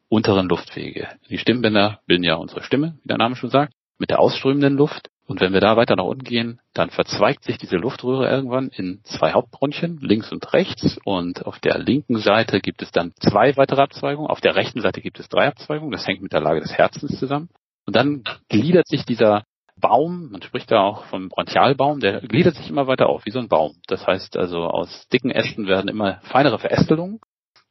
unteren 0.08 0.48
Luftwege. 0.48 1.08
Die 1.28 1.38
Stimmbänder 1.38 2.00
bilden 2.06 2.24
ja 2.24 2.36
unsere 2.36 2.62
Stimme, 2.62 2.98
wie 3.02 3.08
der 3.08 3.18
Name 3.18 3.36
schon 3.36 3.50
sagt, 3.50 3.72
mit 3.98 4.10
der 4.10 4.20
ausströmenden 4.20 4.76
Luft. 4.76 5.10
Und 5.26 5.42
wenn 5.42 5.52
wir 5.52 5.60
da 5.60 5.76
weiter 5.76 5.94
nach 5.94 6.04
unten 6.04 6.24
gehen, 6.24 6.60
dann 6.72 6.88
verzweigt 6.88 7.44
sich 7.44 7.58
diese 7.58 7.76
Luftröhre 7.76 8.30
irgendwann 8.30 8.68
in 8.68 9.00
zwei 9.04 9.32
Hauptbronchien, 9.32 9.98
links 10.00 10.32
und 10.32 10.54
rechts. 10.54 10.98
Und 11.04 11.44
auf 11.44 11.58
der 11.58 11.78
linken 11.78 12.16
Seite 12.16 12.60
gibt 12.60 12.80
es 12.80 12.92
dann 12.92 13.12
zwei 13.20 13.54
weitere 13.58 13.82
Abzweigungen. 13.82 14.30
Auf 14.30 14.40
der 14.40 14.54
rechten 14.54 14.80
Seite 14.80 15.02
gibt 15.02 15.20
es 15.20 15.28
drei 15.28 15.48
Abzweigungen. 15.48 15.92
Das 15.92 16.06
hängt 16.06 16.22
mit 16.22 16.32
der 16.32 16.40
Lage 16.40 16.60
des 16.60 16.72
Herzens 16.72 17.18
zusammen. 17.18 17.50
Und 17.84 17.94
dann 17.94 18.22
gliedert 18.48 18.86
sich 18.86 19.04
dieser 19.04 19.44
Baum, 19.80 20.30
man 20.30 20.42
spricht 20.42 20.70
da 20.70 20.80
auch 20.80 21.04
vom 21.04 21.28
Bronchialbaum, 21.28 22.00
der 22.00 22.20
gliedert 22.20 22.56
sich 22.56 22.68
immer 22.68 22.86
weiter 22.86 23.08
auf, 23.08 23.24
wie 23.26 23.30
so 23.30 23.38
ein 23.38 23.48
Baum. 23.48 23.76
Das 23.86 24.06
heißt 24.06 24.36
also, 24.36 24.64
aus 24.64 25.08
dicken 25.08 25.30
Ästen 25.30 25.66
werden 25.66 25.88
immer 25.88 26.20
feinere 26.22 26.58
Verästelungen. 26.58 27.20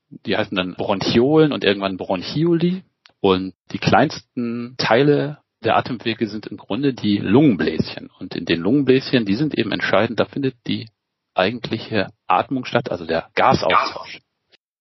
Die 0.10 0.38
heißen 0.38 0.56
dann 0.56 0.76
Bronchiolen 0.76 1.52
und 1.52 1.64
irgendwann 1.64 1.98
Bronchioli. 1.98 2.84
Und 3.20 3.54
die 3.72 3.80
kleinsten 3.80 4.76
Teile 4.78 5.40
der 5.64 5.76
Atemwege 5.78 6.28
sind 6.28 6.48
im 6.48 6.58
Grunde 6.58 6.94
die 6.94 7.18
Lungenbläschen. 7.18 8.10
Und 8.20 8.36
in 8.36 8.46
den 8.46 8.62
Lungenbläschen, 8.62 9.26
die 9.26 9.36
sind 9.36 9.58
eben 9.58 9.72
entscheidend, 9.72 10.20
da 10.20 10.26
findet 10.26 10.56
die 10.68 10.88
eigentliche 11.34 12.08
Atmung 12.28 12.66
statt, 12.66 12.92
also 12.92 13.06
der 13.06 13.30
Gasaustausch. 13.36 14.20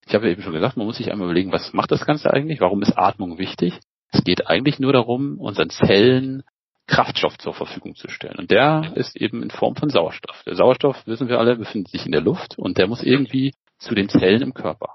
Ich 0.06 0.14
habe 0.14 0.30
eben 0.30 0.42
schon 0.42 0.52
gesagt, 0.52 0.76
man 0.76 0.87
muss 0.87 0.97
sich 0.97 1.11
einmal 1.11 1.26
überlegen, 1.26 1.52
was 1.52 1.73
macht 1.73 1.90
das 1.90 2.06
Ganze 2.06 2.33
eigentlich? 2.33 2.61
Warum 2.61 2.83
ist 2.83 2.97
Atmung 2.97 3.38
wichtig? 3.38 3.80
Es 4.12 4.23
geht 4.23 4.47
eigentlich 4.47 4.78
nur 4.78 4.92
darum, 4.92 5.38
unseren 5.38 5.71
Zellen 5.71 6.45
Kraftstoff 6.86 7.36
zur 7.38 7.52
Verfügung 7.52 7.96
zu 7.96 8.08
stellen. 8.08 8.36
Und 8.38 8.50
der 8.50 8.92
ist 8.94 9.16
eben 9.16 9.42
in 9.42 9.50
Form 9.50 9.74
von 9.74 9.90
Sauerstoff. 9.90 10.42
Der 10.44 10.54
Sauerstoff, 10.54 11.06
wissen 11.06 11.28
wir 11.28 11.38
alle, 11.38 11.56
befindet 11.56 11.90
sich 11.90 12.06
in 12.06 12.12
der 12.12 12.20
Luft 12.20 12.58
und 12.58 12.78
der 12.78 12.86
muss 12.86 13.02
irgendwie 13.02 13.54
zu 13.78 13.94
den 13.94 14.08
Zellen 14.08 14.42
im 14.42 14.54
Körper. 14.54 14.90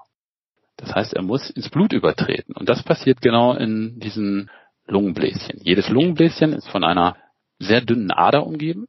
Das 0.76 0.94
heißt, 0.94 1.12
er 1.12 1.22
muss 1.22 1.50
ins 1.50 1.68
Blut 1.68 1.92
übertreten. 1.92 2.54
Und 2.54 2.68
das 2.68 2.82
passiert 2.82 3.20
genau 3.20 3.54
in 3.54 4.00
diesen 4.00 4.50
Lungenbläschen. 4.86 5.60
Jedes 5.62 5.88
Lungenbläschen 5.88 6.52
ist 6.54 6.68
von 6.68 6.82
einer 6.82 7.16
sehr 7.58 7.82
dünnen 7.82 8.10
Ader 8.10 8.46
umgeben 8.46 8.88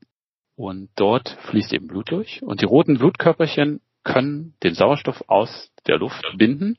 und 0.56 0.90
dort 0.96 1.30
fließt 1.50 1.74
eben 1.74 1.88
Blut 1.88 2.10
durch 2.12 2.42
und 2.42 2.62
die 2.62 2.66
roten 2.66 2.98
Blutkörperchen 2.98 3.82
können 4.04 4.56
den 4.64 4.74
Sauerstoff 4.74 5.24
aus 5.28 5.72
der 5.88 5.98
Luft 5.98 6.24
binden 6.38 6.78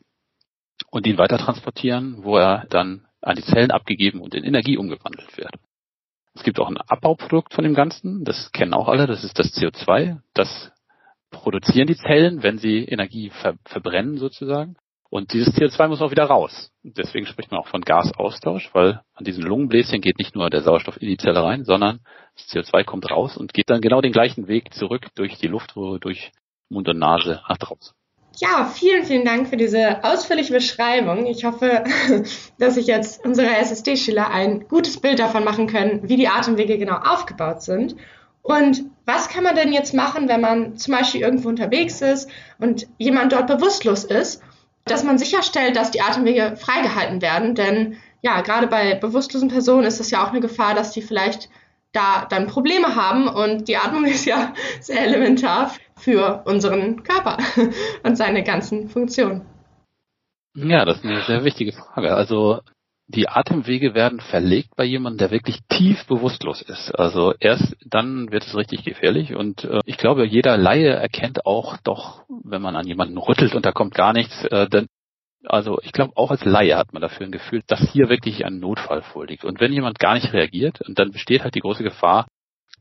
und 0.90 1.06
ihn 1.06 1.18
weiter 1.18 1.38
transportieren, 1.38 2.24
wo 2.24 2.36
er 2.36 2.66
dann 2.70 3.06
an 3.20 3.36
die 3.36 3.42
Zellen 3.42 3.70
abgegeben 3.70 4.20
und 4.20 4.34
in 4.34 4.44
Energie 4.44 4.76
umgewandelt 4.76 5.36
wird. 5.36 5.54
Es 6.34 6.42
gibt 6.42 6.58
auch 6.58 6.68
ein 6.68 6.76
Abbauprodukt 6.76 7.54
von 7.54 7.64
dem 7.64 7.74
Ganzen, 7.74 8.24
das 8.24 8.50
kennen 8.52 8.74
auch 8.74 8.88
alle, 8.88 9.06
das 9.06 9.24
ist 9.24 9.38
das 9.38 9.54
CO2. 9.54 10.20
Das 10.34 10.72
produzieren 11.30 11.86
die 11.86 11.96
Zellen, 11.96 12.42
wenn 12.42 12.58
sie 12.58 12.84
Energie 12.84 13.30
ver 13.30 13.54
verbrennen 13.64 14.18
sozusagen. 14.18 14.76
Und 15.10 15.32
dieses 15.32 15.54
CO2 15.54 15.86
muss 15.86 16.02
auch 16.02 16.10
wieder 16.10 16.24
raus. 16.24 16.72
Deswegen 16.82 17.26
spricht 17.26 17.52
man 17.52 17.60
auch 17.60 17.68
von 17.68 17.82
Gasaustausch, 17.82 18.70
weil 18.72 19.00
an 19.14 19.24
diesen 19.24 19.44
Lungenbläschen 19.44 20.00
geht 20.00 20.18
nicht 20.18 20.34
nur 20.34 20.50
der 20.50 20.62
Sauerstoff 20.62 21.00
in 21.00 21.06
die 21.06 21.16
Zelle 21.16 21.40
rein, 21.42 21.64
sondern 21.64 22.00
das 22.34 22.48
CO2 22.48 22.84
kommt 22.84 23.08
raus 23.08 23.36
und 23.36 23.54
geht 23.54 23.70
dann 23.70 23.80
genau 23.80 24.00
den 24.00 24.12
gleichen 24.12 24.48
Weg 24.48 24.74
zurück 24.74 25.06
durch 25.14 25.38
die 25.38 25.46
Luftröhre, 25.46 26.00
durch 26.00 26.32
Mund 26.68 26.88
und 26.88 26.98
Nase 26.98 27.42
nach 27.48 27.58
draußen. 27.58 27.94
Ja, 28.38 28.64
vielen, 28.64 29.04
vielen 29.04 29.24
Dank 29.24 29.48
für 29.48 29.56
diese 29.56 30.02
ausführliche 30.02 30.52
Beschreibung. 30.52 31.26
Ich 31.26 31.44
hoffe, 31.44 31.84
dass 32.58 32.74
sich 32.74 32.86
jetzt 32.86 33.24
unsere 33.24 33.48
SSD-Schüler 33.56 34.28
ein 34.28 34.66
gutes 34.68 35.00
Bild 35.00 35.20
davon 35.20 35.44
machen 35.44 35.68
können, 35.68 36.00
wie 36.08 36.16
die 36.16 36.28
Atemwege 36.28 36.76
genau 36.76 36.96
aufgebaut 36.96 37.62
sind. 37.62 37.94
Und 38.42 38.84
was 39.06 39.28
kann 39.28 39.44
man 39.44 39.54
denn 39.54 39.72
jetzt 39.72 39.94
machen, 39.94 40.28
wenn 40.28 40.40
man 40.40 40.76
zum 40.76 40.94
Beispiel 40.94 41.20
irgendwo 41.20 41.48
unterwegs 41.48 42.02
ist 42.02 42.28
und 42.58 42.86
jemand 42.98 43.32
dort 43.32 43.46
bewusstlos 43.46 44.04
ist, 44.04 44.42
dass 44.84 45.04
man 45.04 45.16
sicherstellt, 45.16 45.76
dass 45.76 45.92
die 45.92 46.02
Atemwege 46.02 46.56
freigehalten 46.56 47.22
werden? 47.22 47.54
Denn 47.54 47.96
ja, 48.20 48.40
gerade 48.40 48.66
bei 48.66 48.96
bewusstlosen 48.96 49.48
Personen 49.48 49.86
ist 49.86 50.00
es 50.00 50.10
ja 50.10 50.24
auch 50.24 50.30
eine 50.30 50.40
Gefahr, 50.40 50.74
dass 50.74 50.90
die 50.90 51.02
vielleicht 51.02 51.48
da 51.92 52.26
dann 52.28 52.48
Probleme 52.48 52.96
haben 52.96 53.28
und 53.28 53.68
die 53.68 53.76
Atmung 53.76 54.04
ist 54.06 54.26
ja 54.26 54.52
sehr 54.80 55.02
elementar 55.02 55.70
für 56.04 56.42
unseren 56.44 57.02
Körper 57.02 57.38
und 58.02 58.16
seine 58.16 58.44
ganzen 58.44 58.88
Funktionen. 58.88 59.46
Ja, 60.54 60.84
das 60.84 60.99
ist 60.99 61.04
eine 61.04 61.23
sehr 61.23 61.44
wichtige 61.44 61.73
Frage. 61.73 62.14
Also 62.14 62.61
die 63.06 63.28
Atemwege 63.28 63.94
werden 63.94 64.20
verlegt 64.20 64.76
bei 64.76 64.84
jemandem, 64.84 65.18
der 65.18 65.30
wirklich 65.30 65.58
tief 65.68 66.06
bewusstlos 66.06 66.62
ist. 66.62 66.90
Also 66.92 67.34
erst 67.38 67.76
dann 67.84 68.30
wird 68.30 68.46
es 68.46 68.56
richtig 68.56 68.84
gefährlich 68.84 69.34
und 69.34 69.64
äh, 69.64 69.80
ich 69.84 69.99
glaube, 69.99 70.25
jeder 70.26 70.56
Laie 70.56 70.90
erkennt 70.90 71.44
auch 71.44 71.76
doch, 71.78 72.25
wenn 72.44 72.62
man 72.62 72.76
an 72.76 72.87
jemanden 72.87 73.18
rüttelt 73.18 73.54
und 73.54 73.66
da 73.66 73.73
kommt 73.73 73.94
gar 73.94 74.12
nichts, 74.12 74.44
äh, 74.46 74.68
dann 74.68 74.87
also 75.46 75.78
ich 75.82 75.92
glaube, 75.92 76.12
auch 76.16 76.30
als 76.30 76.44
Laie 76.44 76.76
hat 76.76 76.92
man 76.92 77.02
dafür 77.02 77.26
ein 77.26 77.32
Gefühl, 77.32 77.62
dass 77.66 77.80
hier 77.92 78.08
wirklich 78.08 78.46
ein 78.46 78.61
Notfall 78.61 79.02
vorliegt. 79.02 79.44
Und 79.44 79.61
wenn 79.61 79.75
jemand 79.75 79.99
gar 79.99 80.14
nicht 80.14 80.32
reagiert, 80.32 80.80
und 80.80 80.99
dann 80.99 81.11
besteht 81.11 81.42
halt 81.42 81.54
die 81.54 81.61
große 81.61 81.82
Gefahr 81.82 82.26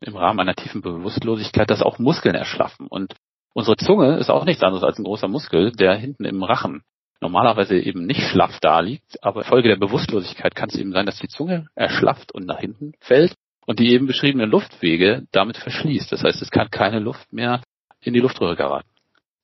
im 0.04 0.16
Rahmen 0.16 0.40
einer 0.40 0.56
tiefen 0.56 0.82
Bewusstlosigkeit, 0.82 1.70
dass 1.70 1.82
auch 1.82 2.00
Muskeln 2.00 2.36
erschlaffen. 2.36 2.88
Und 2.88 3.16
unsere 3.54 3.78
Zunge 3.78 4.18
ist 4.18 4.30
auch 4.30 4.46
nichts 4.46 4.64
anderes 4.64 4.84
als 4.84 4.98
ein 4.98 5.06
großer 5.06 5.28
Muskel, 5.28 5.72
der 5.72 5.96
hinten 5.96 6.26
im 6.26 6.44
Rachen 6.44 6.84
normalerweise 7.22 7.80
eben 7.80 8.06
nicht 8.06 8.22
schlaff 8.22 8.60
da 8.60 8.82
liegt, 8.82 9.24
aber 9.24 9.46
Folge 9.46 9.70
der 9.70 9.78
Bewusstlosigkeit 9.78 10.56
kann 10.56 10.70
es 10.70 10.76
eben 10.76 10.92
sein, 10.92 11.06
dass 11.06 11.20
die 11.20 11.30
Zunge 11.30 11.68
erschlafft 11.74 12.34
und 12.34 12.46
nach 12.46 12.60
hinten 12.60 12.94
fällt 13.00 13.34
und 13.66 13.80
die 13.80 13.92
eben 13.94 14.08
beschriebenen 14.08 14.50
Luftwege 14.50 15.26
damit 15.32 15.58
verschließt. 15.58 16.12
Das 16.12 16.24
heißt, 16.24 16.42
es 16.42 16.52
kann 16.52 16.70
keine 16.70 17.00
Luft 17.00 17.32
mehr 17.32 17.62
in 18.02 18.14
die 18.14 18.20
Luftröhre 18.20 18.58
geraten. 18.58 18.90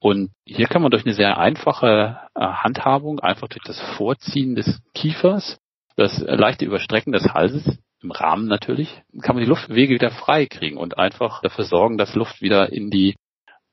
Und 0.01 0.31
hier 0.45 0.67
kann 0.67 0.81
man 0.81 0.91
durch 0.91 1.05
eine 1.05 1.13
sehr 1.13 1.37
einfache 1.37 2.19
äh, 2.35 2.39
Handhabung, 2.39 3.19
einfach 3.19 3.47
durch 3.47 3.63
das 3.65 3.79
Vorziehen 3.97 4.55
des 4.55 4.81
Kiefers, 4.93 5.57
das 5.95 6.19
leichte 6.19 6.65
Überstrecken 6.65 7.11
des 7.11 7.25
Halses, 7.33 7.79
im 8.01 8.11
Rahmen 8.11 8.45
natürlich, 8.47 9.01
kann 9.21 9.35
man 9.35 9.43
die 9.43 9.49
Luftwege 9.49 9.93
wieder 9.93 10.11
frei 10.11 10.45
kriegen 10.45 10.77
und 10.77 10.97
einfach 10.97 11.41
dafür 11.41 11.65
sorgen, 11.65 11.97
dass 11.97 12.15
Luft 12.15 12.41
wieder 12.41 12.71
in 12.71 12.89
die 12.89 13.15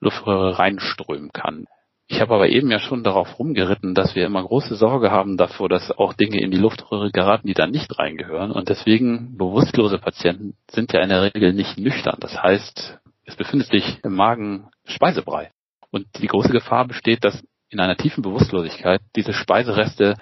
Luftröhre 0.01 0.59
reinströmen 0.59 1.31
kann. 1.33 1.67
Ich 2.09 2.21
habe 2.21 2.35
aber 2.35 2.49
eben 2.49 2.71
ja 2.71 2.79
schon 2.79 3.03
darauf 3.03 3.39
rumgeritten, 3.39 3.95
dass 3.95 4.15
wir 4.15 4.27
immer 4.27 4.43
große 4.43 4.77
Sorge 4.77 5.11
haben 5.11 5.37
davor, 5.37 5.69
dass 5.69 5.91
auch 5.91 6.13
Dinge 6.13 6.41
in 6.41 6.53
die 6.53 6.59
Luftröhre 6.59 7.11
geraten, 7.11 7.49
die 7.49 7.55
da 7.55 7.67
nicht 7.67 7.99
reingehören. 7.99 8.53
Und 8.53 8.69
deswegen 8.69 9.37
bewusstlose 9.37 9.99
Patienten 9.99 10.55
sind 10.71 10.93
ja 10.93 11.01
in 11.01 11.09
der 11.09 11.35
Regel 11.35 11.53
nicht 11.53 11.79
nüchtern. 11.79 12.19
Das 12.21 12.41
heißt, 12.41 13.01
es 13.25 13.35
befindet 13.35 13.69
sich 13.69 13.99
im 14.05 14.15
Magen 14.15 14.69
Speisebrei. 14.85 15.51
Und 15.91 16.07
die 16.21 16.29
große 16.29 16.53
Gefahr 16.53 16.87
besteht, 16.87 17.25
dass 17.25 17.43
in 17.71 17.81
einer 17.81 17.97
tiefen 17.97 18.23
Bewusstlosigkeit 18.23 19.01
diese 19.17 19.33
Speisereste 19.33 20.15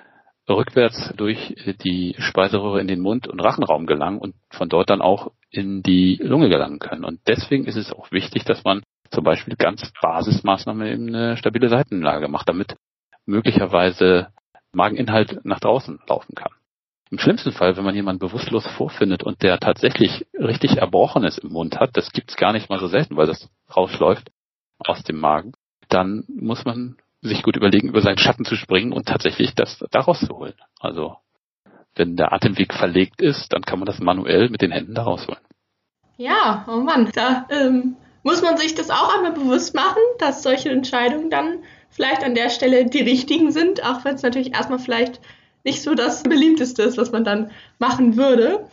rückwärts 0.49 1.13
durch 1.17 1.55
die 1.83 2.15
Speiseröhre 2.19 2.81
in 2.81 2.89
den 2.89 3.01
Mund- 3.01 3.29
und 3.29 3.41
Rachenraum 3.41 3.87
gelangen 3.87 4.19
und 4.19 4.35
von 4.51 4.69
dort 4.69 4.91
dann 4.91 5.01
auch 5.01 5.33
in 5.51 5.83
die 5.83 6.19
Lunge 6.23 6.49
gelangen 6.49 6.79
können. 6.79 7.05
Und 7.05 7.21
deswegen 7.27 7.65
ist 7.65 7.77
es 7.77 7.93
auch 7.93 8.11
wichtig, 8.13 8.45
dass 8.45 8.65
man 8.65 8.83
zum 9.11 9.25
Beispiel 9.25 9.57
ganz 9.57 9.91
Basismaßnahmen 10.03 10.87
in 10.87 11.15
eine 11.15 11.37
stabile 11.37 11.69
Seitenlage 11.69 12.29
macht, 12.29 12.49
damit 12.49 12.77
möglicherweise 13.27 14.29
Mageninhalt 14.73 15.45
nach 15.45 15.61
draußen 15.61 16.01
laufen 16.09 16.35
kann. 16.35 16.53
Im 17.11 17.19
schlimmsten 17.19 17.53
Fall, 17.53 17.77
wenn 17.77 17.85
man 17.85 17.95
jemanden 17.95 18.19
bewusstlos 18.19 18.67
vorfindet 18.67 19.23
und 19.23 19.43
der 19.43 19.61
tatsächlich 19.61 20.27
richtig 20.35 20.79
Erbrochenes 20.79 21.39
im 21.39 21.53
Mund 21.53 21.79
hat, 21.79 21.97
das 21.97 22.11
gibt's 22.11 22.37
gar 22.37 22.53
nicht 22.53 22.69
mal 22.69 22.81
so 22.81 22.89
selten, 22.89 23.17
weil 23.17 23.27
das 23.27 23.49
rausläuft, 23.75 24.31
aus 24.79 25.05
dem 25.05 25.21
Magen, 25.21 25.53
dann 25.89 26.25
muss 26.29 26.65
man 26.65 26.97
sich 27.28 27.43
gut 27.43 27.57
überlegen, 27.57 27.88
über 27.88 28.02
seinen 28.02 28.19
Schatten 28.19 28.45
zu 28.45 28.57
springen 28.57 28.93
und 28.93 29.07
tatsächlich 29.09 29.54
das 29.54 29.85
da 29.90 30.00
rauszuholen. 30.00 30.54
Also 30.78 31.16
wenn 31.97 32.16
der 32.16 32.33
Atemweg 32.33 32.75
verlegt 32.75 33.23
ist, 33.23 33.52
dann 33.52 33.62
kann 33.62 33.78
man 33.78 33.87
das 33.87 34.00
manuell 34.00 34.49
mit 34.50 34.62
den 34.62 34.73
Händen 34.73 34.95
da 34.95 35.02
rausholen. 35.02 35.40
Ja, 36.16 36.64
oh 36.69 36.81
Mann, 36.81 37.11
da 37.14 37.47
ähm, 37.50 37.97
muss 38.23 38.43
man 38.43 38.57
sich 38.57 38.75
das 38.75 38.90
auch 38.90 39.14
einmal 39.14 39.33
bewusst 39.33 39.75
machen, 39.75 40.02
dass 40.19 40.43
solche 40.43 40.71
Entscheidungen 40.71 41.31
dann 41.31 41.59
vielleicht 41.90 42.25
an 42.25 42.35
der 42.35 42.50
Stelle 42.50 42.87
die 42.87 43.02
richtigen 43.02 43.52
sind, 43.52 43.85
auch 43.85 44.04
wenn 44.04 44.14
es 44.14 44.23
natürlich 44.23 44.54
erstmal 44.54 44.78
vielleicht 44.78 45.21
nicht 45.64 45.83
so 45.83 45.95
das 45.95 46.23
beliebteste 46.23 46.83
ist, 46.83 46.99
was 46.99 47.12
man 47.12 47.25
dann 47.25 47.50
machen 47.78 48.16
würde. 48.16 48.69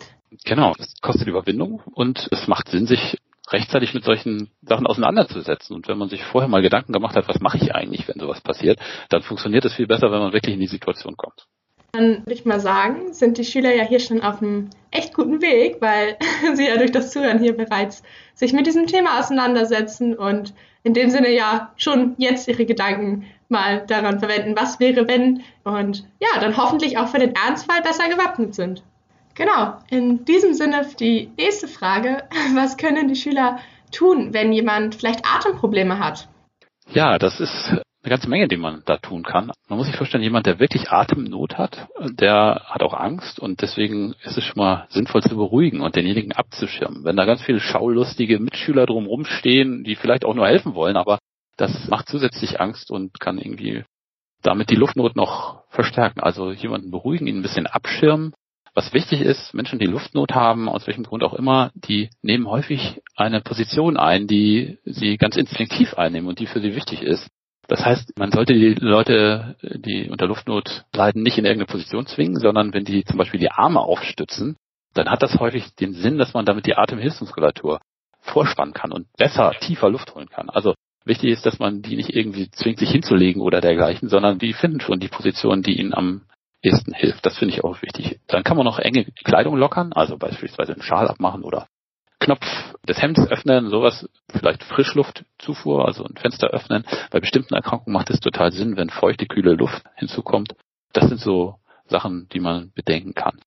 Genau, 0.46 0.74
es 0.78 0.94
kostet 1.02 1.28
Überwindung 1.28 1.82
und 1.94 2.28
es 2.32 2.48
macht 2.48 2.70
Sinn, 2.70 2.86
sich 2.86 3.18
rechtzeitig 3.52 3.94
mit 3.94 4.04
solchen 4.04 4.50
Sachen 4.62 4.88
auseinanderzusetzen. 4.88 5.76
Und 5.76 5.88
wenn 5.88 5.98
man 5.98 6.10
sich 6.10 6.24
vorher 6.24 6.50
mal 6.50 6.62
Gedanken 6.62 6.94
gemacht 6.94 7.16
hat, 7.16 7.28
was 7.28 7.40
mache 7.40 7.58
ich 7.58 7.74
eigentlich, 7.76 8.08
wenn 8.08 8.20
sowas 8.20 8.42
passiert, 8.42 8.80
dann 9.10 9.22
funktioniert 9.22 9.66
es 9.66 9.74
viel 9.74 9.88
besser, 9.88 10.12
wenn 10.12 10.20
man 10.20 10.34
wirklich 10.34 10.56
in 10.56 10.62
die 10.62 10.68
Situation 10.68 11.18
kommt. 11.18 11.48
Dann 11.94 12.20
würde 12.20 12.34
ich 12.34 12.46
mal 12.46 12.62
sagen, 12.62 13.12
sind 13.12 13.38
die 13.38 13.44
Schüler 13.44 13.76
ja 13.76 13.84
hier 13.84 14.00
schon 14.00 14.22
auf 14.22 14.42
einem 14.42 14.70
echt 14.92 15.14
guten 15.14 15.42
Weg, 15.42 15.82
weil 15.82 16.18
sie 16.56 16.68
ja 16.68 16.78
durch 16.78 16.92
das 16.92 17.12
Zuhören 17.12 17.40
hier 17.40 17.56
bereits 17.56 18.04
sich 18.34 18.54
mit 18.54 18.66
diesem 18.66 18.88
Thema 18.88 19.20
auseinandersetzen 19.20 20.16
und 20.16 20.54
in 20.84 20.94
dem 20.94 21.10
Sinne 21.10 21.32
ja 21.32 21.74
schon 21.76 22.16
jetzt 22.18 22.48
ihre 22.48 22.66
Gedanken 22.66 23.26
mal 23.50 23.86
daran 23.86 24.20
verwenden, 24.20 24.56
was 24.56 24.80
wäre 24.80 25.08
wenn 25.08 25.44
und 25.64 26.06
ja, 26.20 26.40
dann 26.40 26.56
hoffentlich 26.56 26.98
auch 26.98 27.10
für 27.10 27.20
den 27.20 27.36
Ernstfall 27.36 27.82
besser 27.82 28.08
gewappnet 28.08 28.56
sind. 28.56 28.84
Genau, 29.36 29.78
in 29.90 30.26
diesem 30.26 30.54
Sinne 30.54 30.88
die 31.00 31.32
nächste 31.38 31.68
Frage. 31.68 32.24
Was 32.56 32.78
können 32.78 33.08
die 33.08 33.16
Schüler 33.16 33.60
tun, 33.92 34.34
wenn 34.34 34.54
jemand 34.54 34.96
vielleicht 34.96 35.26
Atemprobleme 35.26 36.00
hat? 36.00 36.28
Ja, 36.94 37.18
das 37.18 37.40
ist 37.40 37.70
eine 38.04 38.10
ganze 38.10 38.30
Menge, 38.30 38.48
die 38.48 38.58
man 38.58 38.82
da 38.86 38.98
tun 38.98 39.24
kann. 39.24 39.52
Man 39.70 39.78
muss 39.78 39.88
sich 39.88 39.96
vorstellen, 39.96 40.24
jemand, 40.24 40.48
der 40.48 40.60
wirklich 40.60 40.92
Atemnot 40.92 41.58
hat, 41.58 41.88
der 42.00 42.64
hat 42.66 42.82
auch 42.82 42.94
Angst 42.94 43.40
und 43.40 43.62
deswegen 43.62 44.16
ist 44.24 44.38
es 44.38 44.44
schon 44.44 44.58
mal 44.58 44.88
sinnvoll 44.90 45.22
zu 45.22 45.36
beruhigen 45.36 45.82
und 45.82 45.96
denjenigen 45.96 46.32
abzuschirmen. 46.32 47.04
Wenn 47.04 47.16
da 47.16 47.26
ganz 47.26 47.44
viele 47.44 47.60
schaulustige 47.60 48.40
Mitschüler 48.40 48.88
drumherum 48.88 49.26
stehen, 49.26 49.84
die 49.84 49.96
vielleicht 49.96 50.26
auch 50.26 50.34
nur 50.34 50.48
helfen 50.48 50.74
wollen, 50.74 50.98
aber 50.98 51.20
das 51.58 51.88
macht 51.90 52.10
zusätzlich 52.10 52.60
Angst 52.60 52.90
und 52.90 53.20
kann 53.20 53.38
irgendwie 53.38 53.84
damit 54.42 54.72
die 54.72 54.76
Luftnot 54.76 55.16
noch 55.16 55.64
verstärken. 55.70 56.22
Also 56.22 56.52
jemanden 56.52 56.90
beruhigen, 56.90 57.28
ihn 57.28 57.38
ein 57.38 57.44
bisschen 57.44 57.68
abschirmen, 57.68 58.34
was 58.74 58.94
wichtig 58.94 59.22
ist, 59.22 59.54
Menschen, 59.54 59.80
die 59.80 59.86
Luftnot 59.86 60.32
haben, 60.32 60.70
aus 60.70 60.88
welchem 60.88 61.04
Grund 61.04 61.24
auch 61.24 61.34
immer, 61.34 61.72
die 61.76 62.10
nehmen 62.22 62.48
häufig 62.48 63.02
eine 63.16 63.42
Position 63.42 63.98
ein, 63.98 64.28
die 64.28 64.78
sie 64.86 65.18
ganz 65.18 65.36
instinktiv 65.36 65.96
einnehmen 65.96 66.30
und 66.30 66.40
die 66.40 66.48
für 66.48 66.62
sie 66.62 66.76
wichtig 66.76 67.02
ist. 67.02 67.28
Das 67.68 67.86
heißt, 67.86 68.18
man 68.18 68.32
sollte 68.32 68.54
die 68.54 68.74
Leute, 68.74 69.56
die 69.62 70.10
unter 70.10 70.28
Luftnot 70.28 70.86
leiden, 70.94 71.24
nicht 71.24 71.38
in 71.38 71.46
irgendeine 71.46 71.72
Position 71.72 72.06
zwingen, 72.06 72.40
sondern 72.40 72.74
wenn 72.74 72.86
die 72.86 73.04
zum 73.04 73.18
Beispiel 73.18 73.40
die 73.40 73.52
Arme 73.52 73.80
aufstützen, 73.80 74.58
dann 74.94 75.10
hat 75.10 75.22
das 75.22 75.40
häufig 75.40 75.74
den 75.76 75.94
Sinn, 75.94 76.18
dass 76.18 76.34
man 76.34 76.46
damit 76.46 76.66
die 76.66 76.76
Atemhilfsmuskulatur 76.76 77.80
vorspannen 78.20 78.74
kann 78.74 78.92
und 78.92 79.08
besser, 79.18 79.54
tiefer 79.60 79.90
Luft 79.90 80.14
holen 80.16 80.30
kann. 80.30 80.50
Also 80.50 80.76
wichtig 81.06 81.32
ist, 81.32 81.46
dass 81.46 81.60
man 81.60 81.82
die 81.82 81.96
nicht 81.96 82.14
irgendwie 82.16 82.50
zwingt, 82.52 82.80
sich 82.80 82.92
hinzulegen 82.92 83.42
oder 83.42 83.62
dergleichen, 83.62 84.10
sondern 84.10 84.38
die 84.38 84.54
finden 84.54 84.82
schon 84.82 85.00
die 85.00 85.08
Position, 85.08 85.64
die 85.64 85.80
ihnen 85.80 85.94
am 85.94 86.24
ehesten 86.62 86.94
hilft. 86.94 87.26
Das 87.26 87.38
finde 87.38 87.54
ich 87.54 87.64
auch 87.64 87.82
wichtig. 87.82 88.20
Dann 88.28 88.44
kann 88.44 88.58
man 88.58 88.66
noch 88.66 88.80
enge 88.80 89.06
Kleidung 89.24 89.58
lockern, 89.58 89.94
also 89.94 90.18
beispielsweise 90.18 90.74
einen 90.74 90.82
Schal 90.82 91.08
abmachen 91.08 91.44
oder 91.44 91.68
Knopf 92.20 92.46
des 92.88 93.02
Hemds 93.02 93.28
öffnen, 93.28 93.70
sowas, 93.70 94.08
vielleicht 94.30 94.64
Frischluftzufuhr, 94.64 95.86
also 95.88 96.06
ein 96.06 96.16
Fenster 96.16 96.50
öffnen. 96.50 96.86
Bei 97.10 97.20
bestimmten 97.20 97.56
Erkrankungen 97.56 97.94
macht 97.94 98.12
es 98.12 98.20
total 98.20 98.52
Sinn, 98.52 98.78
wenn 98.78 98.90
feuchte, 98.90 99.26
kühle 99.26 99.54
Luft 99.54 99.84
hinzukommt. 99.96 100.56
Das 100.94 101.08
sind 101.10 101.20
so 101.20 101.56
Sachen, 101.88 102.30
die 102.30 102.40
man 102.40 102.72
bedenken 102.76 103.16
kann. 103.16 103.42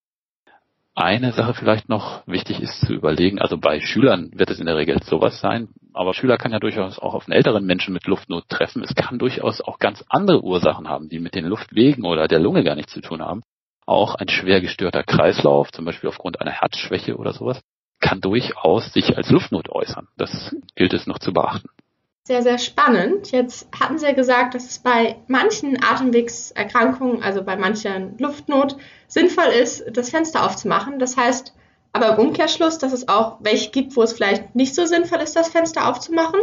Eine 0.97 1.33
Sache 1.33 1.55
vielleicht 1.55 1.89
noch 1.89 2.25
wichtig 2.29 2.61
ist 2.61 2.81
zu 2.83 2.93
überlegen, 2.95 3.41
also 3.41 3.59
bei 3.59 3.81
Schülern 3.81 4.31
wird 4.33 4.51
es 4.51 4.61
in 4.61 4.67
der 4.67 4.77
Regel 4.77 5.03
sowas 5.03 5.41
sein, 5.41 5.69
aber 5.93 6.15
Schüler 6.15 6.39
kann 6.39 6.53
ja 6.53 6.61
durchaus 6.61 7.01
auch 7.01 7.15
auf 7.15 7.27
einen 7.27 7.37
älteren 7.37 7.67
Menschen 7.67 7.93
mit 7.93 8.07
Luftnot 8.07 8.49
treffen. 8.49 8.85
Es 8.85 8.95
kann 8.95 9.19
durchaus 9.19 9.61
auch 9.61 9.81
ganz 9.81 10.05
andere 10.09 10.45
Ursachen 10.45 10.89
haben, 10.89 11.09
die 11.09 11.19
mit 11.19 11.35
den 11.35 11.47
Luftwegen 11.47 12.05
oder 12.05 12.29
der 12.29 12.39
Lunge 12.39 12.63
gar 12.63 12.77
nichts 12.77 12.93
zu 12.93 13.01
tun 13.01 13.23
haben. 13.23 13.43
Auch 13.87 14.15
ein 14.15 14.29
schwer 14.29 14.61
gestörter 14.61 15.03
Kreislauf, 15.03 15.73
zum 15.73 15.85
Beispiel 15.85 16.09
aufgrund 16.09 16.41
einer 16.41 16.53
Herzschwäche 16.53 17.17
oder 17.17 17.33
sowas, 17.33 17.61
kann 18.01 18.21
durchaus 18.21 18.93
sich 18.93 19.17
als 19.17 19.31
Luftnot 19.31 19.71
äußern. 19.71 20.07
Das 20.17 20.55
gilt 20.77 20.93
es 20.93 21.09
noch 21.09 21.19
zu 21.19 21.33
beachten. 21.33 21.71
Sehr, 22.27 22.43
sehr 22.43 22.57
spannend. 22.57 23.33
Jetzt 23.33 23.69
hatten 23.79 23.99
Sie 23.99 24.07
ja 24.07 24.15
gesagt, 24.15 24.55
dass 24.55 24.65
es 24.65 24.79
bei 24.79 25.17
manchen 25.29 25.83
Atemwegserkrankungen, 25.85 27.23
also 27.23 27.45
bei 27.45 27.57
manchen 27.57 28.17
Luftnot, 28.17 28.77
sinnvoll 29.09 29.53
ist, 29.53 29.85
das 29.95 30.09
Fenster 30.09 30.43
aufzumachen. 30.43 30.99
Das 30.99 31.19
heißt 31.19 31.55
aber 31.93 32.15
im 32.15 32.29
Umkehrschluss, 32.29 32.79
dass 32.79 32.95
es 32.95 33.09
auch 33.09 33.37
welche 33.41 33.71
gibt, 33.71 33.95
wo 33.95 34.03
es 34.03 34.15
vielleicht 34.15 34.55
nicht 34.55 34.75
so 34.75 34.87
sinnvoll 34.87 35.19
ist, 35.19 35.37
das 35.37 35.51
Fenster 35.51 35.87
aufzumachen. 35.87 36.41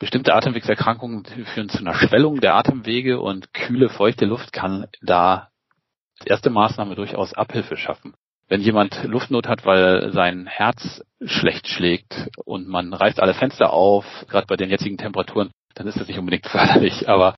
Bestimmte 0.00 0.34
Atemwegserkrankungen 0.34 1.24
führen 1.24 1.68
zu 1.68 1.78
einer 1.78 1.94
Schwellung 1.94 2.40
der 2.40 2.56
Atemwege 2.56 3.20
und 3.20 3.54
kühle, 3.54 3.88
feuchte 3.88 4.26
Luft 4.26 4.52
kann 4.52 4.88
da 5.00 5.48
als 6.18 6.26
erste 6.26 6.50
Maßnahme 6.50 6.96
durchaus 6.96 7.34
Abhilfe 7.34 7.76
schaffen 7.76 8.14
wenn 8.48 8.60
jemand 8.60 9.02
Luftnot 9.04 9.48
hat, 9.48 9.64
weil 9.66 10.12
sein 10.12 10.46
Herz 10.46 11.02
schlecht 11.24 11.68
schlägt 11.68 12.28
und 12.44 12.68
man 12.68 12.92
reißt 12.92 13.20
alle 13.20 13.34
Fenster 13.34 13.72
auf, 13.72 14.04
gerade 14.28 14.46
bei 14.46 14.56
den 14.56 14.70
jetzigen 14.70 14.98
Temperaturen, 14.98 15.50
dann 15.74 15.86
ist 15.86 15.98
das 15.98 16.08
nicht 16.08 16.18
unbedingt 16.18 16.46
förderlich. 16.50 17.08
Aber 17.08 17.34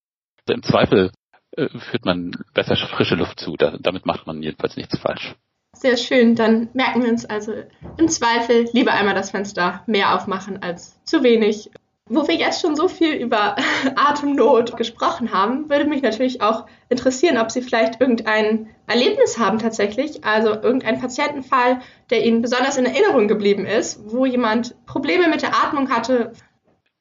im 0.49 0.63
Zweifel 0.63 1.11
äh, 1.57 1.69
führt 1.69 2.05
man 2.05 2.33
besser 2.55 2.77
frische 2.77 3.15
Luft 3.15 3.41
zu. 3.41 3.57
Da, 3.57 3.77
damit 3.79 4.07
macht 4.07 4.27
man 4.27 4.43
jedenfalls 4.43 4.77
nichts 4.77 4.99
falsch. 4.99 5.35
Sehr 5.75 5.97
schön. 5.97 6.35
Dann 6.35 6.69
merken 6.73 7.03
wir 7.03 7.11
uns 7.11 7.25
also 7.25 7.53
im 7.99 8.09
Zweifel 8.09 8.69
lieber 8.73 8.93
einmal 8.93 9.15
das 9.15 9.31
Fenster 9.31 9.83
mehr 9.87 10.15
aufmachen 10.15 10.63
als 10.63 11.03
zu 11.05 11.23
wenig. 11.23 11.71
Wo 12.11 12.27
wir 12.27 12.37
jetzt 12.37 12.63
schon 12.63 12.75
so 12.75 12.89
viel 12.89 13.13
über 13.13 13.57
Atemnot 13.97 14.77
gesprochen 14.77 15.33
haben, 15.33 15.69
würde 15.69 15.85
mich 15.85 16.03
natürlich 16.03 16.41
auch 16.41 16.67
interessieren, 16.89 17.39
ob 17.39 17.51
Sie 17.51 17.61
vielleicht 17.61 18.01
irgendein 18.01 18.71
Erlebnis 18.87 19.39
haben 19.39 19.59
tatsächlich, 19.59 20.25
also 20.25 20.51
irgendein 20.51 21.01
Patientenfall, 21.01 21.81
der 22.11 22.25
Ihnen 22.25 22.41
besonders 22.41 22.79
in 22.79 22.87
Erinnerung 22.87 23.29
geblieben 23.29 23.67
ist, 23.67 24.01
wo 24.11 24.25
jemand 24.25 24.75
Probleme 24.87 25.29
mit 25.29 25.43
der 25.43 25.55
Atmung 25.55 25.91
hatte. 25.91 26.33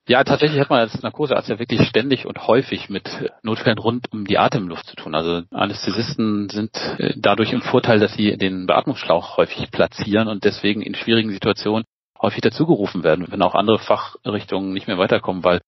Ja, 0.09 0.23
tatsächlich 0.23 0.59
hat 0.61 0.69
man 0.69 0.79
als 0.79 1.01
Narkosearzt 1.01 1.49
ja 1.49 1.59
wirklich 1.59 1.81
ständig 1.85 2.25
und 2.25 2.47
häufig 2.47 2.89
mit 2.89 3.09
Notfällen 3.43 3.77
rund 3.77 4.05
um 4.13 4.23
die 4.23 4.37
Atemluft 4.37 4.85
zu 4.87 4.95
tun. 4.95 5.15
Also 5.15 5.41
Anästhesisten 5.51 6.47
sind 6.47 6.71
äh, 6.97 7.13
dadurch 7.17 7.51
im 7.51 7.61
Vorteil, 7.61 7.99
dass 7.99 8.13
sie 8.13 8.37
den 8.37 8.67
Beatmungsschlauch 8.67 9.35
häufig 9.35 9.69
platzieren 9.69 10.29
und 10.29 10.45
deswegen 10.45 10.81
in 10.81 10.95
schwierigen 10.95 11.31
Situationen 11.31 11.83
häufig 12.21 12.41
dazugerufen 12.41 13.03
werden, 13.03 13.27
wenn 13.29 13.41
auch 13.41 13.55
andere 13.55 13.79
Fachrichtungen 13.79 14.73
nicht 14.73 14.87
mehr 14.87 14.97
weiterkommen, 14.97 15.43
weil 15.43 15.61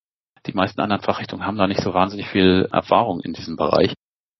die 0.46 0.52
meisten 0.52 0.80
anderen 0.80 1.02
Fachrichtungen 1.02 1.46
haben 1.46 1.58
da 1.58 1.66
nicht 1.66 1.82
so 1.82 1.94
wahnsinnig 1.94 2.28
viel 2.28 2.68
Erfahrung 2.72 3.20
in 3.20 3.32
diesem 3.32 3.56
Bereich. 3.56 3.94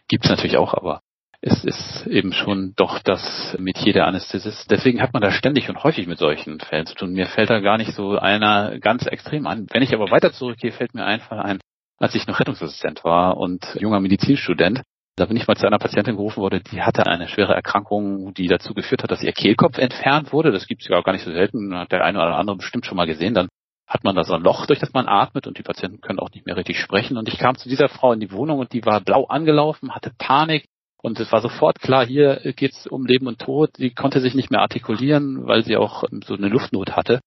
Gibt 0.09 0.25
es 0.25 0.31
natürlich 0.31 0.57
auch, 0.57 0.75
aber 0.75 1.01
es 1.43 1.65
ist 1.65 2.07
eben 2.07 2.33
schon 2.33 2.75
doch 2.77 2.99
das 2.99 3.57
Metier 3.59 3.93
der 3.93 4.07
Anästhesist. 4.07 4.71
Deswegen 4.71 5.01
hat 5.01 5.15
man 5.15 5.23
da 5.23 5.31
ständig 5.31 5.69
und 5.69 5.83
häufig 5.83 6.07
mit 6.07 6.19
solchen 6.19 6.61
Fällen 6.61 6.87
zu 6.87 6.95
tun. 6.95 7.13
Mir 7.13 7.27
fällt 7.27 7.49
da 7.49 7.61
gar 7.61 7.79
nicht 7.79 7.95
so 7.95 8.19
einer 8.19 8.79
ganz 8.79 9.07
extrem 9.07 9.47
an. 9.47 9.67
Wenn 9.71 9.83
ich 9.83 9.95
aber 9.95 10.11
weiter 10.11 10.33
zurückgehe, 10.33 10.73
fällt 10.73 10.95
mir 10.95 11.05
ein 11.05 11.21
Fall 11.21 11.41
ein, 11.41 11.61
als 11.99 12.15
ich 12.15 12.27
noch 12.27 12.41
Rettungsassistent 12.41 13.05
war 13.05 13.39
und 13.39 13.75
junger 13.81 14.01
Medizinstudent. 14.01 14.83
Da 15.17 15.27
bin 15.27 15.37
ich 15.37 15.47
mal 15.47 15.57
zu 15.57 15.67
einer 15.67 15.79
Patientin 15.79 16.17
gerufen 16.17 16.41
worden, 16.41 16.63
die 16.73 16.83
hatte 16.83 17.07
eine 17.07 17.29
schwere 17.29 17.55
Erkrankung, 17.55 18.33
die 18.33 18.47
dazu 18.47 18.73
geführt 18.75 19.03
hat, 19.03 19.11
dass 19.11 19.23
ihr 19.23 19.33
Kehlkopf 19.33 19.77
entfernt 19.79 20.33
wurde. 20.33 20.51
Das 20.51 20.67
gibt 20.67 20.83
es 20.83 20.89
ja 20.89 20.97
auch 20.99 21.05
gar 21.05 21.13
nicht 21.13 21.25
so 21.25 21.33
selten. 21.33 21.75
Hat 21.75 21.93
der 21.93 22.05
eine 22.05 22.19
oder 22.19 22.37
andere 22.37 22.57
bestimmt 22.57 22.87
schon 22.87 22.97
mal 22.97 23.07
gesehen. 23.07 23.35
Dann 23.35 23.49
hat 23.87 24.05
man 24.05 24.15
da 24.15 24.23
so 24.23 24.35
ein 24.35 24.43
Loch, 24.43 24.67
durch 24.67 24.79
das 24.79 24.93
man 24.93 25.09
atmet 25.09 25.47
und 25.47 25.59
die 25.59 25.63
Patienten 25.63 26.01
können 26.01 26.21
auch 26.21 26.31
nicht 26.31 26.47
mehr 26.47 26.57
richtig 26.57 26.79
sprechen. 26.79 27.17
Und 27.17 27.29
ich 27.29 27.39
kam 27.39 27.57
zu 27.57 27.69
dieser 27.69 27.89
Frau 27.89 28.13
in 28.13 28.21
die 28.21 28.31
Wohnung 28.31 28.61
und 28.61 28.73
die 28.73 28.85
war 28.87 29.01
blau 29.01 29.27
angelaufen, 29.27 29.95
hatte 29.95 30.13
Panik. 30.17 30.67
Und 31.03 31.19
es 31.19 31.33
war 31.33 31.41
sofort 31.41 31.81
klar, 31.81 32.07
hier 32.07 32.53
geht's 32.57 32.87
um 32.87 33.05
Leben 33.05 33.27
und 33.27 33.41
Tod. 33.41 33.71
Sie 33.77 33.91
konnte 33.91 34.21
sich 34.21 34.35
nicht 34.35 34.51
mehr 34.51 34.61
artikulieren, 34.61 35.47
weil 35.47 35.65
sie 35.65 35.77
auch 35.77 36.05
so 36.25 36.35
eine 36.35 36.49
Luftnot 36.49 36.93
hatte. 36.93 37.21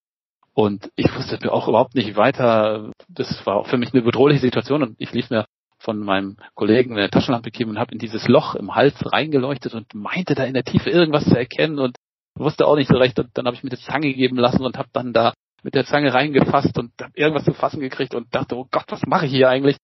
Und 0.54 0.90
ich 0.96 1.13
wusste 1.16 1.38
mir 1.42 1.52
auch 1.52 1.68
überhaupt 1.68 1.96
nicht 1.96 2.16
weiter. 2.16 2.92
Das 3.10 3.46
war 3.46 3.66
für 3.66 3.78
mich 3.78 3.94
eine 3.94 4.04
bedrohliche 4.04 4.42
Situation 4.42 4.84
und 4.84 4.96
ich 5.00 5.12
ließ 5.12 5.32
mir 5.32 5.46
von 5.84 6.00
meinem 6.00 6.38
Kollegen 6.56 6.98
eine 6.98 7.10
Taschenlampe 7.10 7.52
gegeben 7.52 7.72
und 7.72 7.80
habe 7.80 7.92
in 7.92 8.00
dieses 8.00 8.28
Loch 8.28 8.56
im 8.56 8.74
Hals 8.74 8.96
reingeleuchtet 9.06 9.74
und 9.74 9.94
meinte 9.94 10.34
da 10.34 10.46
in 10.46 10.54
der 10.54 10.63
Tiefe 10.63 10.90
irgendwas 10.90 11.25
zu 11.25 11.38
erkennen 11.38 11.78
und 11.78 11.98
wusste 12.36 12.66
auch 12.66 12.75
nicht 12.75 12.90
so 12.90 12.98
recht. 12.98 13.20
Und 13.20 13.30
dann 13.34 13.46
habe 13.46 13.56
ich 13.56 13.63
mir 13.63 13.70
die 13.70 13.78
Zange 13.78 14.13
geben 14.13 14.38
lassen 14.38 14.63
und 14.63 14.78
habe 14.78 14.90
dann 14.94 15.13
da 15.13 15.34
mit 15.62 15.75
der 15.75 15.86
Zange 15.86 16.13
reingefasst 16.13 16.78
und 16.78 16.92
hab 17.02 17.16
irgendwas 17.16 17.46
zu 17.46 17.53
fassen 17.53 17.79
gekriegt 17.79 18.16
und 18.16 18.34
dachte, 18.34 18.55
oh 18.55 18.68
Gott, 18.72 18.86
was 18.90 19.01
mache 19.05 19.25
ich 19.25 19.31
hier 19.31 19.50
eigentlich? 19.50 19.77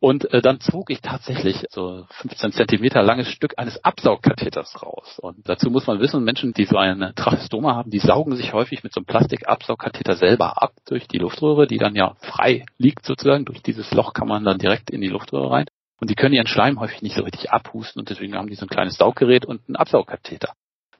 Und 0.00 0.30
äh, 0.32 0.42
dann 0.42 0.60
zog 0.60 0.90
ich 0.90 1.00
tatsächlich 1.00 1.64
so 1.70 2.04
15 2.10 2.52
Zentimeter 2.52 3.02
langes 3.02 3.28
Stück 3.28 3.54
eines 3.56 3.82
Absaugkatheters 3.82 4.82
raus. 4.82 5.18
Und 5.18 5.48
dazu 5.48 5.70
muss 5.70 5.86
man 5.86 6.00
wissen, 6.00 6.22
Menschen, 6.24 6.52
die 6.52 6.66
so 6.66 6.76
eine 6.76 7.14
Trachestoma 7.14 7.74
haben, 7.74 7.90
die 7.90 8.00
saugen 8.00 8.36
sich 8.36 8.52
häufig 8.52 8.84
mit 8.84 8.92
so 8.92 9.00
einem 9.00 9.06
Plastikabsaugkatheter 9.06 10.16
selber 10.16 10.62
ab 10.62 10.72
durch 10.86 11.08
die 11.08 11.18
Luftröhre, 11.18 11.66
die 11.66 11.78
dann 11.78 11.94
ja 11.94 12.16
frei 12.20 12.66
liegt 12.76 13.06
sozusagen. 13.06 13.46
Durch 13.46 13.62
dieses 13.62 13.92
Loch 13.92 14.12
kann 14.12 14.28
man 14.28 14.44
dann 14.44 14.58
direkt 14.58 14.90
in 14.90 15.00
die 15.00 15.08
Luftröhre 15.08 15.50
rein. 15.50 15.66
Und 16.00 16.10
die 16.10 16.16
können 16.16 16.34
ihren 16.34 16.48
Schleim 16.48 16.80
häufig 16.80 17.00
nicht 17.00 17.16
so 17.16 17.22
richtig 17.22 17.50
abhusten 17.50 18.00
und 18.00 18.10
deswegen 18.10 18.34
haben 18.34 18.48
die 18.48 18.56
so 18.56 18.66
ein 18.66 18.68
kleines 18.68 18.96
Sauggerät 18.96 19.46
und 19.46 19.62
einen 19.66 19.76
Absaugkatheter. 19.76 20.52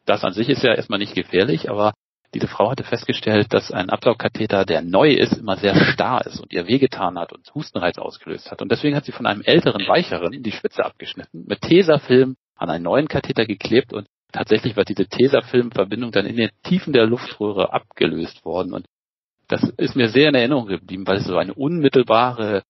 Das 0.06 0.24
an 0.24 0.32
sich 0.32 0.48
ist 0.48 0.62
ja 0.62 0.74
erstmal 0.74 0.98
nicht 0.98 1.14
gefährlich, 1.14 1.68
aber 1.68 1.92
diese 2.34 2.48
Frau 2.48 2.70
hatte 2.70 2.84
festgestellt, 2.84 3.52
dass 3.54 3.70
ein 3.70 3.90
Absaugkatheter, 3.90 4.64
der 4.64 4.82
neu 4.82 5.10
ist, 5.10 5.34
immer 5.34 5.56
sehr 5.56 5.74
starr 5.74 6.26
ist 6.26 6.40
und 6.40 6.52
ihr 6.52 6.66
wehgetan 6.66 7.18
hat 7.18 7.32
und 7.32 7.54
Hustenreiz 7.54 7.96
ausgelöst 7.98 8.50
hat. 8.50 8.60
Und 8.60 8.70
deswegen 8.70 8.96
hat 8.96 9.04
sie 9.04 9.12
von 9.12 9.26
einem 9.26 9.42
älteren, 9.42 9.86
weicheren 9.86 10.42
die 10.42 10.52
Spitze 10.52 10.84
abgeschnitten, 10.84 11.44
mit 11.46 11.62
Tesafilm 11.62 12.36
an 12.56 12.70
einen 12.70 12.84
neuen 12.84 13.08
Katheter 13.08 13.46
geklebt 13.46 13.92
und 13.92 14.06
tatsächlich 14.32 14.76
war 14.76 14.84
diese 14.84 15.06
Tesafilmverbindung 15.06 16.10
dann 16.10 16.26
in 16.26 16.36
den 16.36 16.50
Tiefen 16.64 16.92
der 16.92 17.06
Luftröhre 17.06 17.72
abgelöst 17.72 18.44
worden. 18.44 18.72
Und 18.72 18.86
das 19.48 19.62
ist 19.76 19.96
mir 19.96 20.08
sehr 20.08 20.28
in 20.28 20.34
Erinnerung 20.34 20.66
geblieben, 20.66 21.06
weil 21.06 21.18
es 21.18 21.26
so 21.26 21.36
eine 21.36 21.54
unmittelbare, 21.54 22.64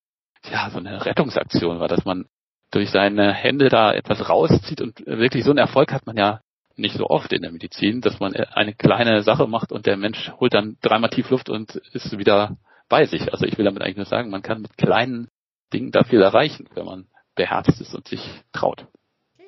ja, 0.50 0.68
so 0.70 0.78
eine 0.78 1.04
Rettungsaktion 1.04 1.80
war, 1.80 1.88
dass 1.88 2.04
man 2.04 2.26
durch 2.70 2.90
seine 2.90 3.32
Hände 3.32 3.68
da 3.68 3.92
etwas 3.92 4.28
rauszieht 4.28 4.80
und 4.80 5.06
wirklich 5.06 5.44
so 5.44 5.50
einen 5.50 5.58
Erfolg 5.58 5.92
hat 5.92 6.06
man 6.06 6.16
ja 6.16 6.40
nicht 6.76 6.96
so 6.96 7.06
oft 7.06 7.32
in 7.32 7.42
der 7.42 7.52
Medizin, 7.52 8.00
dass 8.00 8.20
man 8.20 8.34
eine 8.34 8.74
kleine 8.74 9.22
Sache 9.22 9.46
macht 9.46 9.72
und 9.72 9.86
der 9.86 9.96
Mensch 9.96 10.32
holt 10.40 10.54
dann 10.54 10.76
dreimal 10.82 11.10
tief 11.10 11.30
Luft 11.30 11.48
und 11.48 11.76
ist 11.92 12.16
wieder 12.18 12.56
bei 12.88 13.04
sich. 13.04 13.32
Also 13.32 13.46
ich 13.46 13.56
will 13.58 13.64
damit 13.64 13.82
eigentlich 13.82 13.96
nur 13.96 14.06
sagen, 14.06 14.30
man 14.30 14.42
kann 14.42 14.62
mit 14.62 14.76
kleinen 14.76 15.28
Dingen 15.72 15.90
da 15.90 16.04
viel 16.04 16.20
erreichen, 16.20 16.68
wenn 16.74 16.84
man 16.84 17.06
beherzt 17.34 17.80
ist 17.80 17.94
und 17.94 18.08
sich 18.08 18.20
traut. 18.52 18.86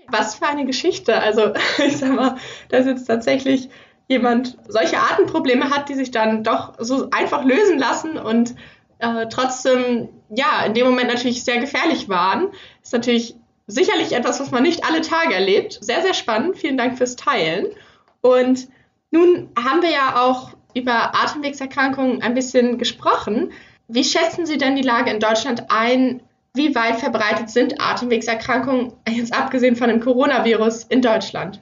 Was 0.09 0.37
für 0.37 0.47
eine 0.47 0.67
Geschichte. 0.67 1.21
Also 1.21 1.53
ich 1.87 1.99
sag 1.99 2.15
mal, 2.15 2.37
dass 2.69 2.87
jetzt 2.87 3.07
tatsächlich 3.07 3.69
jemand 4.09 4.57
solche 4.69 4.99
Atemprobleme 4.99 5.71
hat, 5.71 5.89
die 5.89 5.95
sich 5.95 6.11
dann 6.11 6.45
doch 6.45 6.75
so 6.79 7.09
einfach 7.11 7.45
lösen 7.45 7.79
lassen 7.79 8.17
und 8.19 8.55
äh, 8.99 9.27
trotzdem 9.29 10.09
ja 10.31 10.65
in 10.65 10.75
dem 10.75 10.87
Moment 10.87 11.09
natürlich 11.09 11.45
sehr 11.45 11.59
gefährlich 11.59 12.09
waren, 12.09 12.49
ist 12.83 12.93
natürlich 12.93 13.35
sicherlich 13.67 14.13
etwas, 14.13 14.41
was 14.41 14.51
man 14.51 14.63
nicht 14.63 14.85
alle 14.85 15.01
Tage 15.01 15.35
erlebt. 15.35 15.79
Sehr, 15.81 16.03
sehr 16.03 16.15
spannend. 16.15 16.57
Vielen 16.57 16.77
Dank 16.77 16.97
fürs 16.99 17.17
Teilen. 17.17 17.67
Und 18.21 18.69
nun 19.11 19.51
haben 19.59 19.83
wir 19.83 19.91
ja 19.91 20.23
auch 20.23 20.51
über 20.75 21.15
Atemwegserkrankungen 21.15 22.23
ein 22.23 22.35
bisschen 22.35 22.79
gesprochen. 22.79 23.53
Wie 23.89 24.05
schätzen 24.05 24.47
Sie 24.47 24.59
denn 24.59 24.77
die 24.77 24.83
Lage 24.83 25.11
in 25.11 25.21
Deutschland 25.21 25.65
ein? 25.71 26.23
Wie 26.55 26.75
weit 26.75 26.99
verbreitet 26.99 27.51
sind 27.51 27.81
Atemwegserkrankungen, 27.81 28.93
jetzt 29.09 29.35
abgesehen 29.35 29.77
von 29.77 29.89
dem 29.89 30.01
Coronavirus, 30.01 30.85
in 30.85 31.03
Deutschland? 31.03 31.61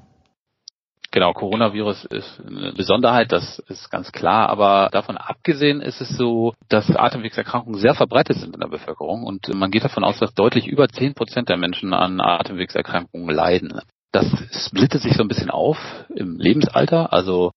Genau, 1.14 1.32
Coronavirus 1.32 2.06
ist 2.06 2.42
eine 2.44 2.72
Besonderheit, 2.72 3.30
das 3.30 3.60
ist 3.68 3.88
ganz 3.88 4.10
klar. 4.10 4.48
Aber 4.48 4.88
davon 4.90 5.16
abgesehen 5.16 5.80
ist 5.80 6.00
es 6.00 6.08
so, 6.08 6.54
dass 6.68 6.90
Atemwegserkrankungen 6.90 7.78
sehr 7.78 7.94
verbreitet 7.94 8.38
sind 8.38 8.52
in 8.52 8.60
der 8.60 8.66
Bevölkerung 8.66 9.22
und 9.22 9.46
man 9.54 9.70
geht 9.70 9.84
davon 9.84 10.02
aus, 10.02 10.18
dass 10.18 10.34
deutlich 10.34 10.66
über 10.66 10.88
zehn 10.88 11.14
Prozent 11.14 11.48
der 11.50 11.56
Menschen 11.56 11.94
an 11.94 12.20
Atemwegserkrankungen 12.20 13.32
leiden. 13.32 13.80
Das 14.10 14.26
splittet 14.66 15.02
sich 15.02 15.14
so 15.14 15.22
ein 15.22 15.28
bisschen 15.28 15.50
auf 15.50 15.78
im 16.16 16.40
Lebensalter. 16.40 17.12
Also 17.12 17.52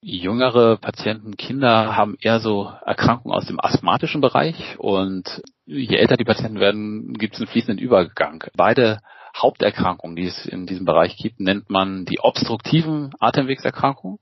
jüngere 0.00 0.76
Patienten, 0.76 1.36
Kinder 1.36 1.96
haben 1.96 2.14
eher 2.20 2.38
so 2.38 2.70
Erkrankungen 2.86 3.36
aus 3.36 3.46
dem 3.46 3.58
asthmatischen 3.58 4.20
Bereich 4.20 4.78
und 4.78 5.42
je 5.66 5.96
älter 5.96 6.16
die 6.16 6.24
Patienten 6.24 6.60
werden, 6.60 7.14
gibt 7.14 7.34
es 7.34 7.40
einen 7.40 7.48
fließenden 7.48 7.78
Übergang. 7.84 8.44
Beide 8.56 9.00
Haupterkrankungen, 9.36 10.16
die 10.16 10.26
es 10.26 10.46
in 10.46 10.66
diesem 10.66 10.84
Bereich 10.84 11.16
gibt, 11.16 11.40
nennt 11.40 11.70
man 11.70 12.04
die 12.04 12.20
obstruktiven 12.20 13.12
Atemwegserkrankungen. 13.18 14.18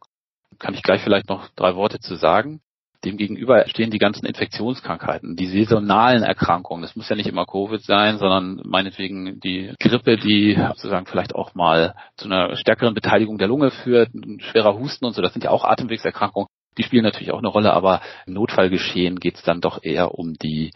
Kann 0.58 0.74
ich 0.74 0.82
gleich 0.82 1.02
vielleicht 1.02 1.28
noch 1.28 1.48
drei 1.56 1.74
Worte 1.74 2.00
zu 2.00 2.14
sagen. 2.14 2.60
Demgegenüber 3.04 3.68
stehen 3.68 3.90
die 3.90 3.98
ganzen 3.98 4.26
Infektionskrankheiten, 4.26 5.34
die 5.34 5.48
saisonalen 5.48 6.22
Erkrankungen. 6.22 6.82
Das 6.82 6.94
muss 6.94 7.08
ja 7.08 7.16
nicht 7.16 7.26
immer 7.26 7.46
Covid 7.46 7.82
sein, 7.82 8.18
sondern 8.18 8.60
meinetwegen 8.64 9.40
die 9.40 9.74
Grippe, 9.80 10.16
die 10.16 10.56
sozusagen 10.68 11.06
vielleicht 11.06 11.34
auch 11.34 11.54
mal 11.54 11.96
zu 12.16 12.26
einer 12.26 12.56
stärkeren 12.56 12.94
Beteiligung 12.94 13.38
der 13.38 13.48
Lunge 13.48 13.72
führt, 13.72 14.14
ein 14.14 14.38
schwerer 14.40 14.78
Husten 14.78 15.04
und 15.04 15.14
so. 15.14 15.22
Das 15.22 15.32
sind 15.32 15.42
ja 15.42 15.50
auch 15.50 15.64
Atemwegserkrankungen. 15.64 16.46
Die 16.78 16.84
spielen 16.84 17.02
natürlich 17.02 17.32
auch 17.32 17.38
eine 17.38 17.48
Rolle, 17.48 17.72
aber 17.72 18.02
im 18.26 18.34
Notfallgeschehen 18.34 19.18
geht 19.18 19.34
es 19.34 19.42
dann 19.42 19.60
doch 19.60 19.82
eher 19.82 20.14
um 20.14 20.34
die 20.34 20.70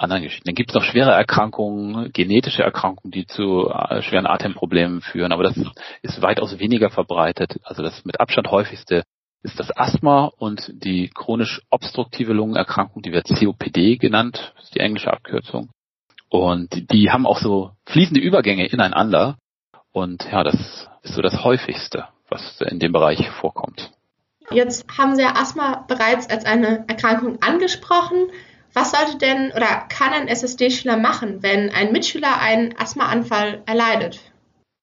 anderen 0.00 0.22
Geschichten. 0.22 0.46
Dann 0.46 0.54
gibt 0.54 0.70
es 0.70 0.74
noch 0.74 0.84
schwere 0.84 1.12
Erkrankungen, 1.12 2.12
genetische 2.12 2.62
Erkrankungen, 2.62 3.12
die 3.12 3.26
zu 3.26 3.68
äh, 3.68 4.02
schweren 4.02 4.26
Atemproblemen 4.26 5.00
führen, 5.02 5.32
aber 5.32 5.44
das 5.44 5.56
ist 6.02 6.22
weitaus 6.22 6.58
weniger 6.58 6.90
verbreitet. 6.90 7.60
Also 7.62 7.82
das 7.82 8.04
mit 8.04 8.20
Abstand 8.20 8.50
häufigste 8.50 9.04
ist 9.42 9.58
das 9.58 9.74
Asthma 9.76 10.30
und 10.36 10.70
die 10.84 11.08
chronisch 11.08 11.62
obstruktive 11.70 12.32
Lungenerkrankung, 12.32 13.02
die 13.02 13.12
wird 13.12 13.28
COPD 13.28 13.96
genannt, 13.96 14.54
ist 14.62 14.74
die 14.74 14.80
englische 14.80 15.12
Abkürzung. 15.12 15.70
Und 16.28 16.92
die, 16.92 17.10
haben 17.10 17.26
auch 17.26 17.38
so 17.38 17.72
fließende 17.86 18.20
Übergänge 18.20 18.66
ineinander. 18.66 19.36
Und 19.92 20.24
ja, 20.30 20.44
das 20.44 20.88
ist 21.02 21.14
so 21.14 21.22
das 21.22 21.42
häufigste, 21.42 22.06
was 22.28 22.60
in 22.60 22.78
dem 22.78 22.92
Bereich 22.92 23.28
vorkommt. 23.30 23.90
Jetzt 24.52 24.86
haben 24.96 25.16
Sie 25.16 25.22
ja 25.22 25.34
Asthma 25.36 25.84
bereits 25.88 26.28
als 26.28 26.44
eine 26.44 26.84
Erkrankung 26.88 27.42
angesprochen. 27.42 28.30
Was 28.72 28.92
sollte 28.92 29.18
denn 29.18 29.52
oder 29.52 29.86
kann 29.88 30.12
ein 30.12 30.28
SSD-Schüler 30.28 30.96
machen, 30.96 31.42
wenn 31.42 31.70
ein 31.70 31.92
Mitschüler 31.92 32.40
einen 32.40 32.74
Asthmaanfall 32.78 33.62
erleidet? 33.66 34.20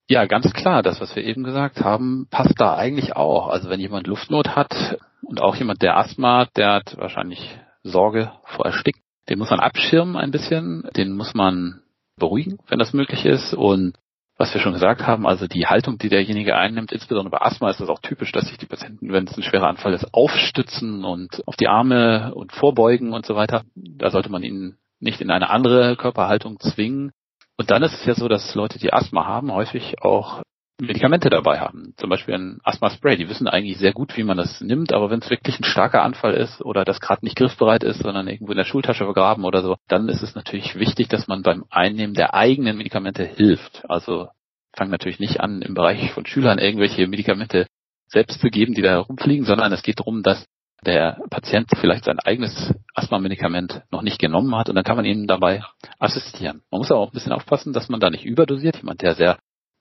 Ja, 0.10 0.26
ganz 0.26 0.52
klar. 0.54 0.84
Das, 0.84 1.02
was 1.02 1.16
wir 1.16 1.24
eben 1.24 1.44
gesagt 1.44 1.82
haben, 1.82 2.28
passt 2.30 2.60
da 2.60 2.76
eigentlich 2.76 3.16
auch. 3.16 3.48
Also 3.48 3.70
wenn 3.70 3.80
jemand 3.80 4.08
Luftnot 4.08 4.56
hat 4.56 4.98
und 5.22 5.42
auch 5.42 5.56
jemand, 5.56 5.82
der 5.82 5.98
Asthma 5.98 6.40
hat, 6.40 6.58
der 6.58 6.74
hat 6.74 6.98
wahrscheinlich 6.98 7.60
Sorge 7.84 8.32
vor 8.46 8.66
Ersticken. 8.66 9.02
Den 9.30 9.40
muss 9.40 9.50
man 9.50 9.60
abschirmen 9.60 10.16
ein 10.16 10.32
bisschen. 10.32 10.90
Den 10.96 11.14
muss 11.14 11.34
man 11.34 11.82
beruhigen, 12.18 12.60
wenn 12.68 12.80
das 12.80 12.94
möglich 12.94 13.26
ist. 13.26 13.54
Und 13.54 13.98
was 14.38 14.54
wir 14.54 14.62
schon 14.62 14.74
gesagt 14.74 15.06
haben, 15.08 15.26
also 15.26 15.48
die 15.48 15.66
Haltung, 15.66 15.98
die 15.98 16.10
derjenige 16.10 16.56
einnimmt, 16.56 16.92
insbesondere 16.92 17.32
bei 17.32 17.46
Asthma 17.46 17.72
ist 17.72 17.80
das 17.80 17.90
auch 17.90 18.00
typisch, 18.00 18.32
dass 18.32 18.48
sich 18.48 18.58
die 18.58 18.68
Patienten, 18.68 19.12
wenn 19.12 19.26
es 19.26 19.36
ein 19.36 19.44
schwerer 19.44 19.68
Anfall 19.68 19.94
ist, 19.94 20.14
aufstützen 20.14 21.04
und 21.04 21.42
auf 21.48 21.56
die 21.56 21.68
Arme 21.68 22.34
und 22.36 22.52
vorbeugen 22.52 23.14
und 23.14 23.26
so 23.26 23.36
weiter. 23.36 23.64
Da 23.76 24.12
sollte 24.12 24.30
man 24.30 24.44
ihnen 24.44 24.78
nicht 25.00 25.22
in 25.22 25.32
eine 25.32 25.50
andere 25.50 25.96
Körperhaltung 25.96 26.60
zwingen. 26.60 27.12
Und 27.58 27.72
dann 27.72 27.82
ist 27.82 27.94
es 27.94 28.06
ja 28.06 28.14
so, 28.14 28.28
dass 28.28 28.54
Leute, 28.54 28.78
die 28.78 28.94
Asthma 28.94 29.26
haben, 29.26 29.52
häufig 29.52 29.96
auch 30.04 30.44
Medikamente 30.80 31.30
dabei 31.30 31.60
haben. 31.60 31.94
Zum 31.98 32.10
Beispiel 32.10 32.36
ein 32.36 32.60
Asthma-Spray. 32.64 33.18
Die 33.18 33.30
wissen 33.30 33.48
eigentlich 33.48 33.78
sehr 33.78 33.94
gut, 33.94 34.16
wie 34.16 34.24
man 34.24 34.38
das 34.38 34.62
nimmt, 34.62 34.94
aber 34.94 35.10
wenn 35.10 35.22
es 35.22 35.30
wirklich 35.30 35.60
ein 35.60 35.64
starker 35.64 36.04
Anfall 36.04 36.36
ist 36.36 36.62
oder 36.62 36.86
das 36.86 37.00
gerade 37.00 37.26
nicht 37.26 37.36
griffbereit 37.36 37.84
ist, 37.84 38.04
sondern 38.04 38.28
irgendwo 38.28 38.52
in 38.52 38.58
der 38.58 38.66
Schultasche 38.66 39.06
vergraben 39.06 39.44
oder 39.44 39.64
so, 39.64 39.78
dann 39.88 40.08
ist 40.08 40.22
es 40.22 40.36
natürlich 40.36 40.78
wichtig, 40.78 41.08
dass 41.08 41.28
man 41.28 41.42
beim 41.42 41.66
Einnehmen 41.72 42.14
der 42.14 42.36
eigenen 42.36 42.78
Medikamente 42.78 43.26
hilft. 43.26 43.90
Also 43.90 44.30
fangen 44.74 44.92
natürlich 44.92 45.20
nicht 45.20 45.42
an, 45.42 45.64
im 45.64 45.74
Bereich 45.74 46.12
von 46.12 46.28
Schülern 46.28 46.60
irgendwelche 46.60 47.08
Medikamente 47.08 47.66
selbst 48.08 48.40
zu 48.40 48.50
geben, 48.50 48.76
die 48.76 48.84
da 48.84 48.90
herumfliegen, 48.92 49.46
sondern 49.46 49.74
es 49.74 49.82
geht 49.82 50.00
darum, 50.00 50.22
dass 50.22 50.46
der 50.86 51.18
Patient 51.32 51.70
vielleicht 51.76 52.06
sein 52.06 52.20
eigenes 52.20 52.74
Asthma-Medikament 52.94 53.82
noch 53.92 54.04
nicht 54.04 54.20
genommen 54.20 54.56
hat 54.56 54.70
und 54.70 54.76
dann 54.76 54.84
kann 54.84 54.96
man 54.96 55.06
ihm 55.06 55.26
dabei 55.26 55.64
assistieren. 55.98 56.62
Man 56.70 56.80
muss 56.80 56.92
aber 56.92 57.00
auch 57.00 57.10
ein 57.10 57.14
bisschen 57.14 57.32
aufpassen, 57.32 57.74
dass 57.74 57.90
man 57.90 58.00
da 58.00 58.12
nicht 58.12 58.26
überdosiert. 58.26 58.78
Jemand, 58.78 59.02
der 59.02 59.16
sehr 59.16 59.40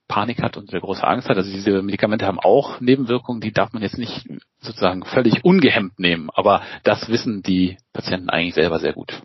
Panik 0.09 0.42
hat 0.42 0.57
und 0.57 0.71
sehr 0.71 0.81
große 0.81 1.07
Angst 1.07 1.29
hat. 1.29 1.37
Also 1.37 1.51
diese 1.51 1.83
Medikamente 1.83 2.27
haben 2.27 2.38
auch 2.38 2.81
Nebenwirkungen, 2.81 3.40
die 3.40 3.53
darf 3.53 3.73
man 3.73 3.83
jetzt 3.83 3.99
nicht 3.99 4.29
sozusagen 4.61 5.05
völlig 5.05 5.45
ungehemmt 5.45 5.99
nehmen. 5.99 6.31
Aber 6.33 6.62
das 6.85 7.09
wissen 7.09 7.42
die 7.42 7.77
Patienten 7.92 8.31
eigentlich 8.31 8.55
selber 8.55 8.79
sehr 8.79 8.92
gut. 8.92 9.23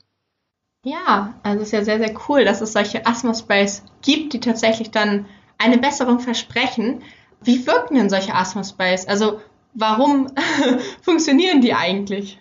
Ja, 0.83 1.35
also 1.43 1.61
es 1.61 1.67
ist 1.67 1.73
ja 1.73 1.83
sehr, 1.83 1.99
sehr 1.99 2.15
cool, 2.27 2.43
dass 2.43 2.61
es 2.61 2.73
solche 2.73 3.05
Asthma-Sprays 3.05 3.85
gibt, 4.01 4.33
die 4.33 4.39
tatsächlich 4.39 4.89
dann 4.89 5.27
eine 5.59 5.77
Besserung 5.77 6.19
versprechen. 6.19 7.03
Wie 7.43 7.67
wirken 7.67 7.95
denn 7.95 8.09
solche 8.09 8.33
Asthma-Sprays? 8.33 9.07
Also 9.07 9.41
warum 9.73 10.27
funktionieren 11.01 11.61
die 11.61 11.75
eigentlich? 11.75 12.39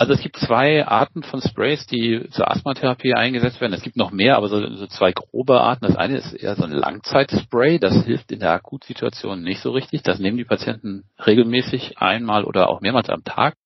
Also 0.00 0.14
es 0.14 0.22
gibt 0.22 0.38
zwei 0.38 0.86
Arten 0.86 1.22
von 1.22 1.42
Sprays, 1.42 1.86
die 1.86 2.26
zur 2.30 2.50
Asthmatherapie 2.50 3.12
eingesetzt 3.12 3.60
werden. 3.60 3.74
Es 3.74 3.82
gibt 3.82 3.98
noch 3.98 4.12
mehr, 4.12 4.38
aber 4.38 4.48
so, 4.48 4.66
so 4.74 4.86
zwei 4.86 5.12
grobe 5.12 5.60
Arten. 5.60 5.84
Das 5.84 5.96
eine 5.96 6.16
ist 6.16 6.32
eher 6.32 6.56
so 6.56 6.64
ein 6.64 6.70
Langzeitspray. 6.70 7.78
Das 7.78 8.06
hilft 8.06 8.32
in 8.32 8.40
der 8.40 8.52
Akutsituation 8.52 9.42
nicht 9.42 9.60
so 9.60 9.72
richtig. 9.72 10.02
Das 10.02 10.18
nehmen 10.18 10.38
die 10.38 10.46
Patienten 10.46 11.04
regelmäßig 11.18 11.98
einmal 11.98 12.44
oder 12.44 12.70
auch 12.70 12.80
mehrmals 12.80 13.10
am 13.10 13.24
Tag. 13.24 13.56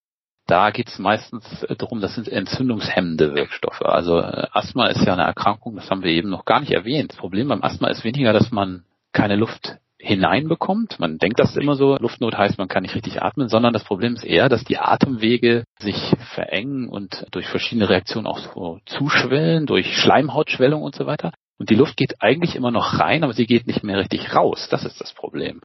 Da 0.48 0.72
geht 0.72 0.88
es 0.88 0.98
meistens 0.98 1.44
darum, 1.78 2.00
das 2.00 2.16
sind 2.16 2.26
entzündungshemmende 2.26 3.36
Wirkstoffe. 3.36 3.82
Also 3.82 4.18
äh, 4.18 4.48
Asthma 4.50 4.88
ist 4.88 5.06
ja 5.06 5.12
eine 5.12 5.22
Erkrankung, 5.22 5.76
das 5.76 5.88
haben 5.88 6.02
wir 6.02 6.10
eben 6.10 6.30
noch 6.30 6.46
gar 6.46 6.58
nicht 6.58 6.72
erwähnt. 6.72 7.12
Das 7.12 7.18
Problem 7.18 7.46
beim 7.46 7.62
Asthma 7.62 7.86
ist 7.90 8.02
weniger, 8.02 8.32
dass 8.32 8.50
man 8.50 8.82
keine 9.12 9.36
Luft 9.36 9.76
hineinbekommt. 10.04 11.00
Man 11.00 11.18
denkt 11.18 11.40
das 11.40 11.56
immer 11.56 11.76
so, 11.76 11.96
Luftnot 11.96 12.36
heißt, 12.36 12.58
man 12.58 12.68
kann 12.68 12.82
nicht 12.82 12.94
richtig 12.94 13.22
atmen, 13.22 13.48
sondern 13.48 13.72
das 13.72 13.84
Problem 13.84 14.14
ist 14.14 14.24
eher, 14.24 14.48
dass 14.48 14.62
die 14.64 14.78
Atemwege 14.78 15.64
sich 15.78 15.96
verengen 16.34 16.88
und 16.88 17.26
durch 17.30 17.46
verschiedene 17.46 17.88
Reaktionen 17.88 18.26
auch 18.26 18.38
so 18.38 18.80
zuschwellen, 18.84 19.66
durch 19.66 19.96
Schleimhautschwellung 19.96 20.82
und 20.82 20.94
so 20.94 21.06
weiter. 21.06 21.32
Und 21.58 21.70
die 21.70 21.74
Luft 21.74 21.96
geht 21.96 22.20
eigentlich 22.20 22.54
immer 22.54 22.70
noch 22.70 22.98
rein, 22.98 23.24
aber 23.24 23.32
sie 23.32 23.46
geht 23.46 23.66
nicht 23.66 23.82
mehr 23.82 23.98
richtig 23.98 24.34
raus. 24.34 24.68
Das 24.70 24.84
ist 24.84 25.00
das 25.00 25.14
Problem 25.14 25.60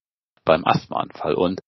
beim 0.46 0.66
Asthmaanfall. 0.66 1.34
Und 1.34 1.60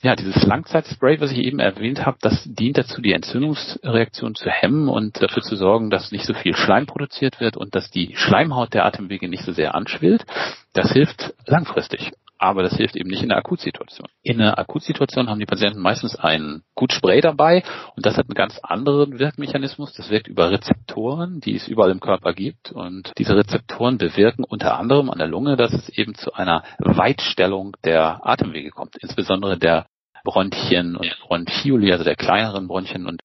ja, 0.00 0.14
dieses 0.14 0.44
Langzeitspray, 0.44 1.20
was 1.20 1.32
ich 1.32 1.38
eben 1.38 1.58
erwähnt 1.58 2.06
habe, 2.06 2.18
das 2.20 2.44
dient 2.44 2.78
dazu, 2.78 3.00
die 3.00 3.12
Entzündungsreaktion 3.12 4.36
zu 4.36 4.48
hemmen 4.48 4.88
und 4.88 5.20
dafür 5.20 5.42
zu 5.42 5.56
sorgen, 5.56 5.90
dass 5.90 6.12
nicht 6.12 6.24
so 6.24 6.34
viel 6.34 6.54
Schleim 6.54 6.86
produziert 6.86 7.40
wird 7.40 7.56
und 7.56 7.74
dass 7.74 7.90
die 7.90 8.14
Schleimhaut 8.14 8.74
der 8.74 8.84
Atemwege 8.84 9.28
nicht 9.28 9.42
so 9.44 9.52
sehr 9.52 9.74
anschwillt. 9.74 10.24
Das 10.72 10.92
hilft 10.92 11.34
langfristig. 11.46 12.12
Aber 12.38 12.62
das 12.62 12.76
hilft 12.76 12.96
eben 12.96 13.10
nicht 13.10 13.22
in 13.22 13.30
der 13.30 13.38
Akutsituation. 13.38 14.08
In 14.22 14.38
der 14.38 14.58
Akutsituation 14.58 15.28
haben 15.28 15.40
die 15.40 15.46
Patienten 15.46 15.80
meistens 15.80 16.14
ein 16.16 16.62
gut 16.74 16.92
Spray 16.92 17.20
dabei 17.20 17.64
und 17.96 18.06
das 18.06 18.16
hat 18.16 18.26
einen 18.26 18.34
ganz 18.34 18.60
anderen 18.62 19.18
Wirkmechanismus. 19.18 19.92
Das 19.94 20.08
wirkt 20.08 20.28
über 20.28 20.50
Rezeptoren, 20.50 21.40
die 21.40 21.56
es 21.56 21.66
überall 21.66 21.90
im 21.90 22.00
Körper 22.00 22.32
gibt. 22.32 22.70
Und 22.70 23.12
diese 23.18 23.36
Rezeptoren 23.36 23.98
bewirken 23.98 24.44
unter 24.44 24.78
anderem 24.78 25.10
an 25.10 25.18
der 25.18 25.26
Lunge, 25.26 25.56
dass 25.56 25.72
es 25.72 25.88
eben 25.88 26.14
zu 26.14 26.32
einer 26.32 26.62
Weitstellung 26.78 27.76
der 27.84 28.24
Atemwege 28.24 28.70
kommt, 28.70 28.96
insbesondere 28.96 29.58
der 29.58 29.86
Bronchien 30.24 30.96
und 30.96 31.16
Bronchioli, 31.26 31.90
also 31.90 32.04
der 32.04 32.16
kleineren 32.16 32.68
Bronchien 32.68 33.06
und 33.06 33.20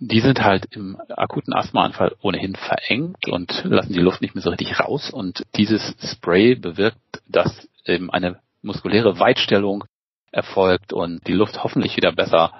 die 0.00 0.20
sind 0.20 0.42
halt 0.42 0.66
im 0.70 0.96
akuten 1.10 1.52
Asthmaanfall 1.52 2.16
ohnehin 2.22 2.56
verengt 2.56 3.28
und 3.28 3.64
lassen 3.64 3.92
die 3.92 4.00
Luft 4.00 4.22
nicht 4.22 4.34
mehr 4.34 4.42
so 4.42 4.48
richtig 4.48 4.80
raus. 4.80 5.10
Und 5.10 5.44
dieses 5.56 5.94
Spray 6.02 6.54
bewirkt, 6.54 6.98
dass 7.28 7.68
eben 7.84 8.10
eine 8.10 8.40
muskuläre 8.62 9.18
Weitstellung 9.18 9.84
erfolgt 10.32 10.92
und 10.92 11.26
die 11.26 11.32
Luft 11.32 11.62
hoffentlich 11.62 11.96
wieder 11.96 12.12
besser 12.12 12.52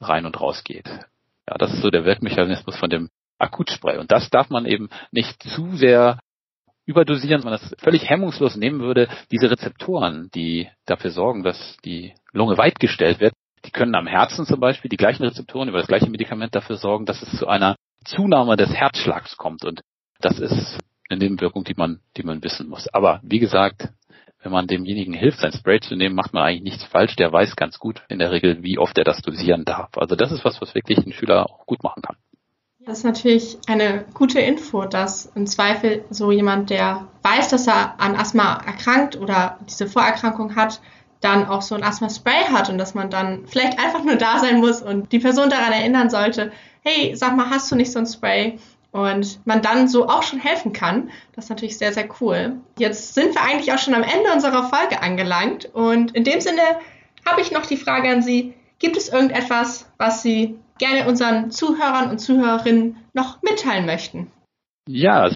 rein 0.00 0.26
und 0.26 0.40
raus 0.40 0.62
geht. 0.64 0.86
Ja, 1.48 1.56
das 1.58 1.72
ist 1.72 1.82
so 1.82 1.90
der 1.90 2.04
Wirkmechanismus 2.04 2.76
von 2.76 2.90
dem 2.90 3.10
Akutspray. 3.38 3.98
Und 3.98 4.12
das 4.12 4.30
darf 4.30 4.50
man 4.50 4.66
eben 4.66 4.88
nicht 5.10 5.42
zu 5.42 5.76
sehr 5.76 6.20
überdosieren, 6.84 7.42
wenn 7.42 7.50
man 7.50 7.60
das 7.60 7.74
völlig 7.78 8.08
hemmungslos 8.08 8.56
nehmen 8.56 8.80
würde. 8.80 9.08
Diese 9.30 9.50
Rezeptoren, 9.50 10.30
die 10.34 10.68
dafür 10.86 11.10
sorgen, 11.10 11.42
dass 11.42 11.76
die 11.84 12.14
Lunge 12.32 12.56
weit 12.56 12.80
gestellt 12.80 13.20
wird, 13.20 13.34
die 13.64 13.70
können 13.70 13.94
am 13.94 14.06
Herzen 14.06 14.46
zum 14.46 14.60
Beispiel, 14.60 14.88
die 14.88 14.96
gleichen 14.96 15.24
Rezeptoren 15.24 15.68
über 15.68 15.78
das 15.78 15.88
gleiche 15.88 16.08
Medikament 16.08 16.54
dafür 16.54 16.76
sorgen, 16.76 17.06
dass 17.06 17.22
es 17.22 17.38
zu 17.38 17.46
einer 17.46 17.76
Zunahme 18.04 18.56
des 18.56 18.72
Herzschlags 18.72 19.36
kommt. 19.36 19.64
Und 19.64 19.82
das 20.20 20.38
ist 20.38 20.78
eine 21.08 21.18
Nebenwirkung, 21.18 21.64
die 21.64 21.74
man, 21.74 22.00
die 22.16 22.22
man 22.22 22.42
wissen 22.42 22.68
muss. 22.68 22.88
Aber 22.88 23.20
wie 23.22 23.38
gesagt, 23.38 23.88
wenn 24.48 24.54
man 24.54 24.66
demjenigen 24.66 25.12
hilft, 25.12 25.40
sein 25.40 25.52
Spray 25.52 25.78
zu 25.80 25.94
nehmen, 25.94 26.14
macht 26.14 26.32
man 26.32 26.42
eigentlich 26.42 26.62
nichts 26.62 26.84
falsch. 26.84 27.16
Der 27.16 27.30
weiß 27.30 27.54
ganz 27.54 27.78
gut 27.78 28.02
in 28.08 28.18
der 28.18 28.30
Regel, 28.30 28.62
wie 28.62 28.78
oft 28.78 28.96
er 28.96 29.04
das 29.04 29.20
dosieren 29.20 29.66
darf. 29.66 29.90
Also 29.98 30.16
das 30.16 30.32
ist 30.32 30.42
was, 30.42 30.58
was 30.62 30.74
wirklich 30.74 30.96
ein 31.04 31.12
Schüler 31.12 31.44
auch 31.50 31.66
gut 31.66 31.82
machen 31.82 32.00
kann. 32.00 32.16
Das 32.80 32.98
ist 32.98 33.04
natürlich 33.04 33.58
eine 33.66 34.06
gute 34.14 34.40
Info, 34.40 34.86
dass 34.86 35.26
im 35.34 35.46
Zweifel 35.46 36.02
so 36.08 36.32
jemand, 36.32 36.70
der 36.70 37.08
weiß, 37.22 37.50
dass 37.50 37.66
er 37.66 38.00
an 38.00 38.16
Asthma 38.16 38.62
erkrankt 38.64 39.16
oder 39.16 39.58
diese 39.68 39.86
Vorerkrankung 39.86 40.56
hat, 40.56 40.80
dann 41.20 41.44
auch 41.44 41.60
so 41.60 41.74
ein 41.74 41.82
Asthma-Spray 41.82 42.44
hat 42.50 42.70
und 42.70 42.78
dass 42.78 42.94
man 42.94 43.10
dann 43.10 43.46
vielleicht 43.46 43.78
einfach 43.78 44.02
nur 44.02 44.16
da 44.16 44.38
sein 44.38 44.60
muss 44.60 44.80
und 44.80 45.12
die 45.12 45.18
Person 45.18 45.50
daran 45.50 45.72
erinnern 45.74 46.08
sollte, 46.08 46.52
hey, 46.82 47.14
sag 47.14 47.36
mal, 47.36 47.50
hast 47.50 47.70
du 47.70 47.76
nicht 47.76 47.92
so 47.92 47.98
ein 47.98 48.06
Spray? 48.06 48.58
Und 48.90 49.44
man 49.46 49.62
dann 49.62 49.88
so 49.88 50.08
auch 50.08 50.22
schon 50.22 50.38
helfen 50.38 50.72
kann. 50.72 51.10
Das 51.34 51.46
ist 51.46 51.50
natürlich 51.50 51.78
sehr, 51.78 51.92
sehr 51.92 52.08
cool. 52.20 52.60
Jetzt 52.78 53.14
sind 53.14 53.34
wir 53.34 53.42
eigentlich 53.42 53.72
auch 53.72 53.78
schon 53.78 53.94
am 53.94 54.02
Ende 54.02 54.32
unserer 54.32 54.68
Folge 54.68 55.02
angelangt 55.02 55.66
und 55.72 56.14
in 56.14 56.24
dem 56.24 56.40
Sinne 56.40 56.62
habe 57.26 57.40
ich 57.40 57.52
noch 57.52 57.66
die 57.66 57.76
Frage 57.76 58.10
an 58.10 58.22
Sie, 58.22 58.54
gibt 58.78 58.96
es 58.96 59.08
irgendetwas, 59.08 59.92
was 59.98 60.22
Sie 60.22 60.58
gerne 60.78 61.08
unseren 61.08 61.50
Zuhörern 61.50 62.10
und 62.10 62.18
Zuhörerinnen 62.18 62.96
noch 63.12 63.42
mitteilen 63.42 63.86
möchten? 63.86 64.30
Ja, 64.86 65.30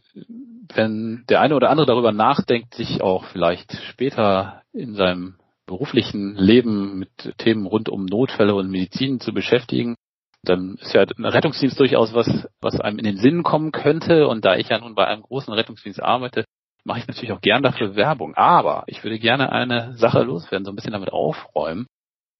wenn 0.74 1.24
der 1.28 1.40
eine 1.40 1.54
oder 1.54 1.68
andere 1.68 1.86
darüber 1.86 2.12
nachdenkt, 2.12 2.74
sich 2.74 3.02
auch 3.02 3.24
vielleicht 3.26 3.76
später 3.90 4.62
in 4.72 4.94
seinem 4.94 5.34
beruflichen 5.66 6.34
Leben 6.36 6.98
mit 6.98 7.34
Themen 7.38 7.66
rund 7.66 7.88
um 7.88 8.06
Notfälle 8.06 8.54
und 8.54 8.70
Medizin 8.70 9.20
zu 9.20 9.32
beschäftigen, 9.32 9.96
dann 10.44 10.76
ist 10.80 10.92
ja 10.92 11.02
ein 11.02 11.24
Rettungsdienst 11.24 11.78
durchaus 11.78 12.14
was, 12.14 12.48
was 12.60 12.80
einem 12.80 12.98
in 12.98 13.04
den 13.04 13.16
Sinn 13.16 13.42
kommen 13.42 13.72
könnte. 13.72 14.26
Und 14.26 14.44
da 14.44 14.56
ich 14.56 14.68
ja 14.68 14.78
nun 14.78 14.94
bei 14.94 15.06
einem 15.06 15.22
großen 15.22 15.52
Rettungsdienst 15.52 16.02
arbeite, 16.02 16.44
mache 16.84 16.98
ich 16.98 17.06
natürlich 17.06 17.32
auch 17.32 17.40
gern 17.40 17.62
dafür 17.62 17.94
Werbung. 17.94 18.34
Aber 18.34 18.84
ich 18.86 19.04
würde 19.04 19.18
gerne 19.18 19.52
eine 19.52 19.94
Sache 19.96 20.22
loswerden, 20.22 20.64
so 20.64 20.72
ein 20.72 20.76
bisschen 20.76 20.92
damit 20.92 21.12
aufräumen. 21.12 21.86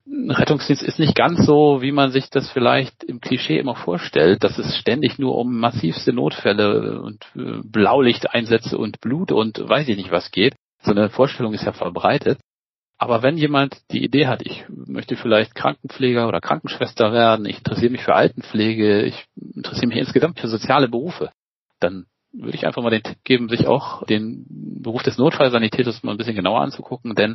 Ein 0.04 0.32
Rettungsdienst 0.32 0.82
ist 0.82 0.98
nicht 0.98 1.14
ganz 1.14 1.46
so, 1.46 1.80
wie 1.80 1.92
man 1.92 2.10
sich 2.10 2.28
das 2.28 2.50
vielleicht 2.50 3.04
im 3.04 3.20
Klischee 3.20 3.58
immer 3.58 3.76
vorstellt, 3.76 4.42
dass 4.42 4.58
es 4.58 4.76
ständig 4.76 5.20
nur 5.20 5.38
um 5.38 5.56
massivste 5.60 6.12
Notfälle 6.12 7.00
und 7.02 7.24
äh, 7.36 7.60
Blaulichteinsätze 7.64 8.76
und 8.76 9.00
Blut 9.00 9.30
und 9.30 9.60
weiß 9.60 9.88
ich 9.88 9.96
nicht 9.96 10.10
was 10.10 10.32
geht. 10.32 10.54
So 10.82 10.90
eine 10.90 11.08
Vorstellung 11.08 11.54
ist 11.54 11.64
ja 11.64 11.72
verbreitet. 11.72 12.40
Aber 13.02 13.20
wenn 13.24 13.36
jemand 13.36 13.82
die 13.90 14.04
Idee 14.04 14.28
hat, 14.28 14.42
ich 14.46 14.64
möchte 14.68 15.16
vielleicht 15.16 15.56
Krankenpfleger 15.56 16.28
oder 16.28 16.40
Krankenschwester 16.40 17.12
werden, 17.12 17.46
ich 17.46 17.58
interessiere 17.58 17.90
mich 17.90 18.04
für 18.04 18.14
Altenpflege, 18.14 19.02
ich 19.02 19.26
interessiere 19.56 19.88
mich 19.88 19.96
insgesamt 19.96 20.38
für 20.38 20.46
soziale 20.46 20.86
Berufe, 20.86 21.32
dann 21.80 22.06
würde 22.32 22.54
ich 22.54 22.64
einfach 22.64 22.80
mal 22.80 22.90
den 22.90 23.02
Tipp 23.02 23.18
geben, 23.24 23.48
sich 23.48 23.66
auch 23.66 24.06
den 24.06 24.46
Beruf 24.48 25.02
des 25.02 25.18
Notfallsanitäters 25.18 26.04
mal 26.04 26.12
ein 26.12 26.16
bisschen 26.16 26.36
genauer 26.36 26.60
anzugucken, 26.60 27.16
denn 27.16 27.34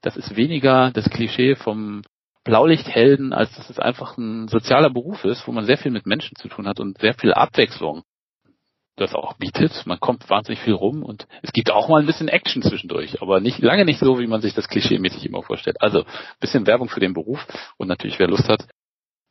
das 0.00 0.16
ist 0.16 0.34
weniger 0.34 0.92
das 0.92 1.10
Klischee 1.10 1.56
vom 1.56 2.00
Blaulichthelden, 2.42 3.34
als 3.34 3.54
dass 3.54 3.68
es 3.68 3.78
einfach 3.78 4.16
ein 4.16 4.48
sozialer 4.48 4.88
Beruf 4.88 5.26
ist, 5.26 5.46
wo 5.46 5.52
man 5.52 5.66
sehr 5.66 5.76
viel 5.76 5.92
mit 5.92 6.06
Menschen 6.06 6.36
zu 6.36 6.48
tun 6.48 6.66
hat 6.66 6.80
und 6.80 6.96
sehr 6.96 7.12
viel 7.12 7.34
Abwechslung 7.34 8.02
das 8.96 9.14
auch 9.14 9.34
bietet. 9.34 9.86
Man 9.86 10.00
kommt 10.00 10.28
wahnsinnig 10.28 10.60
viel 10.60 10.74
rum 10.74 11.02
und 11.02 11.26
es 11.42 11.52
gibt 11.52 11.70
auch 11.70 11.88
mal 11.88 12.00
ein 12.00 12.06
bisschen 12.06 12.28
Action 12.28 12.62
zwischendurch, 12.62 13.22
aber 13.22 13.40
nicht 13.40 13.58
lange 13.60 13.84
nicht 13.84 13.98
so, 13.98 14.18
wie 14.18 14.26
man 14.26 14.40
sich 14.40 14.54
das 14.54 14.68
klischee-mäßig 14.68 15.26
immer 15.26 15.42
vorstellt. 15.42 15.80
Also 15.80 16.04
bisschen 16.40 16.66
Werbung 16.66 16.88
für 16.88 17.00
den 17.00 17.14
Beruf 17.14 17.46
und 17.78 17.88
natürlich, 17.88 18.18
wer 18.18 18.28
Lust 18.28 18.48
hat 18.48 18.66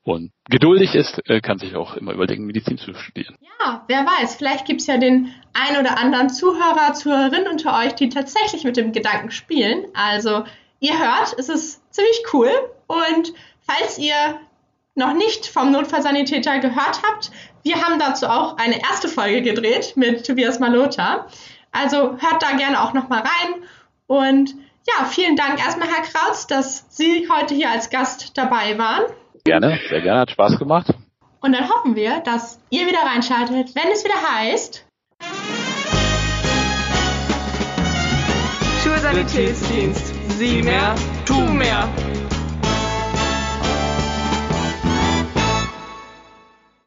und 0.03 0.31
geduldig 0.49 0.95
ist, 0.95 1.21
äh, 1.29 1.41
kann 1.41 1.59
sich 1.59 1.75
auch 1.75 1.95
immer 1.95 2.13
überlegen, 2.13 2.45
Medizin 2.45 2.77
zu 2.77 2.93
studieren. 2.93 3.35
Ja, 3.59 3.83
wer 3.87 4.05
weiß, 4.05 4.35
vielleicht 4.35 4.65
gibt's 4.65 4.87
ja 4.87 4.97
den 4.97 5.33
ein 5.53 5.79
oder 5.79 5.99
anderen 5.99 6.29
Zuhörer, 6.29 6.93
Zuhörerin 6.93 7.47
unter 7.47 7.77
euch, 7.77 7.93
die 7.93 8.09
tatsächlich 8.09 8.63
mit 8.63 8.77
dem 8.77 8.93
Gedanken 8.93 9.31
spielen. 9.31 9.85
Also 9.93 10.43
ihr 10.79 10.97
hört, 10.97 11.35
es 11.37 11.49
ist 11.49 11.93
ziemlich 11.93 12.23
cool 12.33 12.49
und 12.87 13.33
falls 13.61 13.99
ihr 13.99 14.39
noch 14.95 15.13
nicht 15.13 15.47
vom 15.47 15.71
Notfallsanitäter 15.71 16.59
gehört 16.59 17.01
habt, 17.03 17.31
wir 17.63 17.75
haben 17.75 17.99
dazu 17.99 18.27
auch 18.27 18.57
eine 18.57 18.81
erste 18.81 19.07
Folge 19.07 19.41
gedreht 19.41 19.93
mit 19.95 20.25
Tobias 20.25 20.59
Malota. 20.59 21.27
Also 21.71 22.17
hört 22.17 22.41
da 22.41 22.57
gerne 22.57 22.81
auch 22.81 22.93
nochmal 22.93 23.19
rein. 23.19 23.63
Und 24.07 24.55
ja, 24.87 25.05
vielen 25.05 25.35
Dank 25.35 25.63
erstmal, 25.63 25.87
Herr 25.87 26.03
Krautz, 26.03 26.47
dass 26.47 26.85
Sie 26.89 27.27
heute 27.29 27.53
hier 27.53 27.69
als 27.69 27.89
Gast 27.89 28.37
dabei 28.37 28.77
waren. 28.77 29.03
Gerne, 29.45 29.79
sehr 29.89 30.01
gerne, 30.01 30.21
hat 30.21 30.31
Spaß 30.31 30.57
gemacht. 30.57 30.87
Und 31.39 31.53
dann 31.53 31.69
hoffen 31.69 31.95
wir, 31.95 32.19
dass 32.21 32.59
ihr 32.69 32.87
wieder 32.87 32.99
reinschaltet, 33.03 33.75
wenn 33.75 33.91
es 33.91 34.03
wieder 34.03 34.15
heißt. 34.35 34.85
Schulsanitätsdienst. 38.83 40.13
Sieh 40.37 40.63
mehr, 40.63 40.95
tu 41.25 41.39
mehr. 41.39 41.87